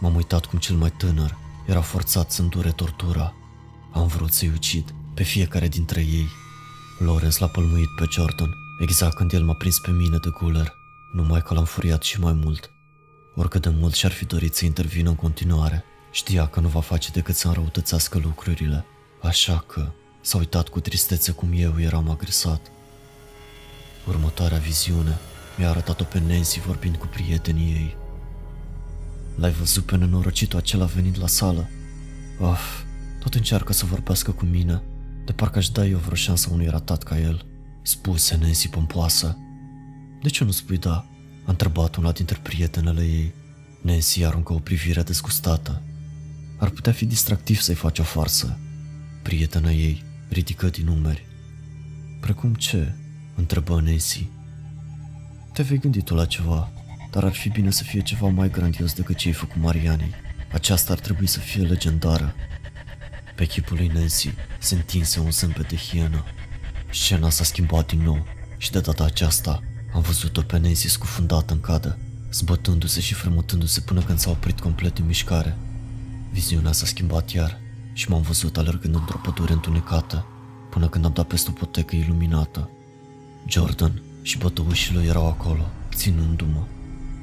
M-am 0.01 0.15
uitat 0.15 0.47
cum 0.47 0.59
cel 0.59 0.77
mai 0.77 0.91
tânăr 0.91 1.37
era 1.67 1.81
forțat 1.81 2.31
să 2.31 2.43
îndure 2.43 2.71
tortura. 2.71 3.35
Am 3.93 4.07
vrut 4.07 4.33
să-i 4.33 4.53
ucid 4.55 4.95
pe 5.15 5.23
fiecare 5.23 5.69
dintre 5.69 6.01
ei. 6.01 6.29
Lawrence 6.99 7.37
l-a 7.41 7.47
pălmuit 7.47 7.89
pe 7.97 8.05
Jordan, 8.11 8.55
exact 8.81 9.15
când 9.17 9.33
el 9.33 9.45
m-a 9.45 9.55
prins 9.55 9.79
pe 9.79 9.91
mine 9.91 10.17
de 10.17 10.29
guler, 10.41 10.75
numai 11.13 11.43
că 11.43 11.55
l-am 11.55 11.65
furiat 11.65 12.03
și 12.03 12.21
mai 12.21 12.33
mult. 12.33 12.71
Oricât 13.35 13.63
de 13.63 13.69
mult 13.69 13.95
și-ar 13.95 14.13
fi 14.13 14.25
dorit 14.25 14.55
să 14.55 14.65
intervină 14.65 15.09
în 15.09 15.17
continuare, 15.17 15.85
știa 16.11 16.47
că 16.47 16.61
nu 16.61 16.69
va 16.69 16.81
face 16.81 17.11
decât 17.11 17.35
să 17.35 17.49
înrăutățească 17.49 18.19
lucrurile, 18.19 18.85
așa 19.23 19.65
că 19.67 19.93
s-a 20.25 20.39
uitat 20.39 20.69
cu 20.69 20.81
tristețe 20.81 21.33
cum 21.33 21.53
eu 21.55 21.81
eram 21.81 22.11
agresat. 22.11 22.71
Următoarea 24.07 24.59
viziune 24.59 25.19
mi-a 25.59 25.69
arătat-o 25.69 26.05
pe 26.05 26.19
Nancy 26.19 26.61
vorbind 26.61 26.97
cu 26.97 27.07
prietenii 27.07 27.73
ei. 27.73 27.97
L-ai 29.37 29.51
văzut 29.51 29.85
pe 29.85 29.97
nenorocitul 29.97 30.59
acela 30.59 30.85
venind 30.85 31.17
la 31.21 31.27
sală? 31.27 31.69
Of, 32.41 32.83
tot 33.21 33.35
încearcă 33.35 33.73
să 33.73 33.85
vorbească 33.85 34.31
cu 34.31 34.45
mine, 34.45 34.83
de 35.25 35.33
parcă 35.33 35.59
aș 35.59 35.69
da 35.69 35.87
eu 35.87 35.99
vreo 35.99 36.15
șansă 36.15 36.49
unui 36.53 36.69
ratat 36.69 37.03
ca 37.03 37.19
el. 37.19 37.47
Spuse 37.83 38.37
Nancy 38.37 38.69
pompoasă. 38.69 39.39
De 40.23 40.29
ce 40.29 40.45
nu 40.45 40.51
spui 40.51 40.79
da? 40.79 41.07
A 41.45 41.51
întrebat 41.51 41.97
una 41.97 42.13
dintre 42.13 42.39
prietenele 42.43 43.03
ei. 43.03 43.35
Nancy 43.83 44.25
aruncă 44.25 44.53
o 44.53 44.59
privire 44.59 45.03
dezgustată. 45.03 45.83
Ar 46.59 46.69
putea 46.69 46.93
fi 46.93 47.05
distractiv 47.05 47.61
să-i 47.61 47.75
faci 47.75 47.99
o 47.99 48.03
farsă. 48.03 48.59
Prietena 49.23 49.71
ei 49.71 50.13
ridică 50.29 50.69
din 50.69 50.85
numeri. 50.85 51.27
Precum 52.21 52.55
ce? 52.55 52.95
Întrebă 53.35 53.81
Nancy. 53.81 54.29
Te 55.53 55.63
vei 55.63 55.79
gândi 55.79 56.03
tu 56.03 56.15
la 56.15 56.25
ceva, 56.25 56.71
dar 57.11 57.25
ar 57.25 57.33
fi 57.33 57.49
bine 57.49 57.71
să 57.71 57.83
fie 57.83 58.03
ceva 58.03 58.29
mai 58.29 58.51
grandios 58.51 58.93
decât 58.93 59.17
ce 59.17 59.29
ai 59.29 59.35
făcut 59.35 59.63
Marianei. 59.63 60.11
Aceasta 60.53 60.93
ar 60.93 60.99
trebui 60.99 61.27
să 61.27 61.39
fie 61.39 61.63
legendară. 61.63 62.35
Pe 63.35 63.45
chipul 63.45 63.77
lui 63.77 63.87
Nancy 63.87 64.35
se 64.59 64.75
întinse 64.75 65.21
un 65.21 65.31
zâmbet 65.31 65.69
de 65.69 65.77
hienă. 65.77 66.25
Scena 66.91 67.31
s-a 67.31 67.45
schimbat 67.45 67.87
din 67.87 68.03
nou 68.03 68.27
și 68.57 68.71
de 68.71 68.81
data 68.81 69.05
aceasta 69.05 69.63
am 69.95 70.01
văzut-o 70.01 70.43
pe 70.43 70.59
Nancy 70.59 70.89
scufundată 70.89 71.53
în 71.53 71.61
cadă, 71.61 71.99
zbătându-se 72.33 73.01
și 73.01 73.15
fremutându-se 73.15 73.81
până 73.81 74.01
când 74.01 74.19
s-a 74.19 74.31
oprit 74.31 74.61
complet 74.61 74.99
în 74.99 75.07
mișcare. 75.07 75.57
Viziunea 76.31 76.73
s-a 76.73 76.87
schimbat 76.87 77.31
iar 77.31 77.61
și 77.95 78.11
m-am 78.11 78.21
văzut 78.21 78.57
alergând 78.57 78.95
într-o 78.95 79.19
pădure 79.23 79.53
întunecată, 79.53 80.27
până 80.71 80.89
când 80.89 81.05
am 81.05 81.13
dat 81.13 81.27
peste 81.27 81.51
o 81.51 81.59
potecă 81.59 81.97
iluminată. 81.97 82.71
Jordan 83.47 84.03
și 84.23 84.39
bătăușii 84.39 84.95
lui 84.95 85.07
erau 85.07 85.27
acolo, 85.27 85.67
ținându-mă. 85.95 86.63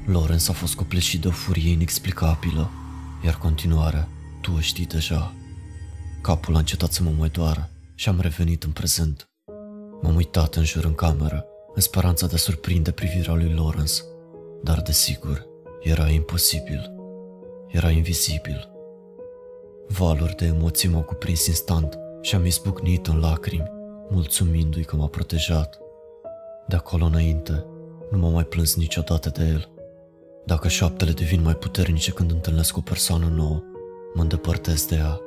Lawrence 0.06 0.50
a 0.50 0.54
fost 0.54 0.74
copleșit 0.74 1.20
de 1.20 1.28
o 1.28 1.30
furie 1.30 1.70
inexplicabilă, 1.70 2.70
iar 3.24 3.38
continuarea, 3.38 4.08
tu 4.40 4.52
o 4.56 4.60
știi 4.60 4.86
deja. 4.86 5.32
Capul 6.20 6.54
a 6.54 6.58
încetat 6.58 6.92
să 6.92 7.02
mă 7.02 7.10
mai 7.18 7.28
doară 7.28 7.70
și 7.94 8.08
am 8.08 8.20
revenit 8.20 8.62
în 8.62 8.70
prezent. 8.70 9.30
M-am 10.02 10.14
uitat 10.14 10.54
în 10.54 10.64
jur 10.64 10.84
în 10.84 10.94
cameră, 10.94 11.44
în 11.74 11.80
speranța 11.80 12.26
de 12.26 12.34
a 12.34 12.38
surprinde 12.38 12.90
privirea 12.90 13.34
lui 13.34 13.52
Lawrence, 13.52 13.92
dar 14.62 14.82
desigur, 14.82 15.46
era 15.80 16.08
imposibil. 16.08 16.90
Era 17.68 17.90
invizibil. 17.90 18.71
Valuri 19.86 20.36
de 20.36 20.44
emoții 20.44 20.88
m-au 20.88 21.02
cuprins 21.02 21.46
instant 21.46 21.98
și 22.20 22.34
am 22.34 22.44
izbucnit 22.44 23.06
în 23.06 23.20
lacrimi, 23.20 23.70
mulțumindu-i 24.08 24.84
că 24.84 24.96
m-a 24.96 25.06
protejat. 25.06 25.78
De 26.66 26.76
acolo 26.76 27.04
înainte, 27.04 27.64
nu 28.10 28.18
m-am 28.18 28.32
mai 28.32 28.44
plâns 28.44 28.76
niciodată 28.76 29.28
de 29.28 29.44
el. 29.44 29.68
Dacă 30.44 30.68
șoaptele 30.68 31.10
devin 31.10 31.42
mai 31.42 31.54
puternice 31.54 32.10
când 32.10 32.30
întâlnesc 32.30 32.76
o 32.76 32.80
persoană 32.80 33.32
nouă, 33.34 33.62
mă 34.14 34.22
îndepărtez 34.22 34.86
de 34.86 34.94
ea. 34.94 35.20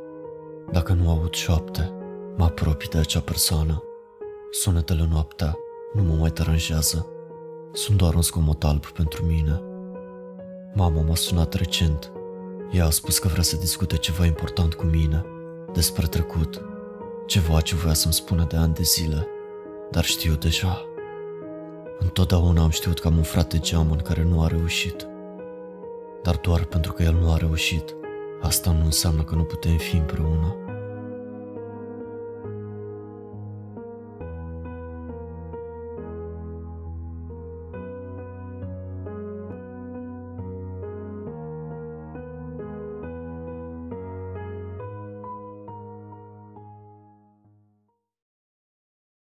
Dacă 0.71 0.93
nu 0.93 1.09
aud 1.09 1.33
șoapte, 1.33 1.91
mă 2.37 2.43
apropii 2.43 2.89
de 2.89 2.97
acea 2.97 3.19
persoană. 3.19 3.83
Sunetele 4.51 5.07
noaptea 5.11 5.57
nu 5.93 6.03
mă 6.03 6.13
mai 6.13 6.29
deranjează. 6.29 7.07
Sunt 7.73 7.97
doar 7.97 8.13
un 8.13 8.21
zgomot 8.21 8.63
alb 8.63 8.85
pentru 8.85 9.25
mine. 9.25 9.61
Mama 10.73 11.01
m-a 11.01 11.15
sunat 11.15 11.53
recent. 11.53 12.11
Ea 12.71 12.85
a 12.85 12.89
spus 12.89 13.17
că 13.19 13.27
vrea 13.27 13.43
să 13.43 13.55
discute 13.55 13.97
ceva 13.97 14.25
important 14.25 14.73
cu 14.73 14.85
mine, 14.85 15.25
despre 15.73 16.05
trecut, 16.05 16.61
ceva 17.25 17.61
ce 17.61 17.75
voia 17.75 17.93
să-mi 17.93 18.13
spună 18.13 18.45
de 18.49 18.55
ani 18.55 18.73
de 18.73 18.83
zile, 18.83 19.27
dar 19.91 20.03
știu 20.03 20.33
deja. 20.33 20.85
Întotdeauna 21.99 22.63
am 22.63 22.69
știut 22.69 22.99
că 22.99 23.07
am 23.07 23.17
un 23.17 23.23
frate 23.23 23.59
geamăn 23.59 23.97
care 23.97 24.23
nu 24.23 24.41
a 24.41 24.47
reușit. 24.47 25.07
Dar 26.23 26.35
doar 26.35 26.63
pentru 26.63 26.93
că 26.93 27.03
el 27.03 27.13
nu 27.13 27.31
a 27.31 27.37
reușit, 27.37 27.95
asta 28.41 28.71
nu 28.71 28.83
înseamnă 28.83 29.23
că 29.23 29.35
nu 29.35 29.43
putem 29.43 29.77
fi 29.77 29.95
împreună. 29.95 30.55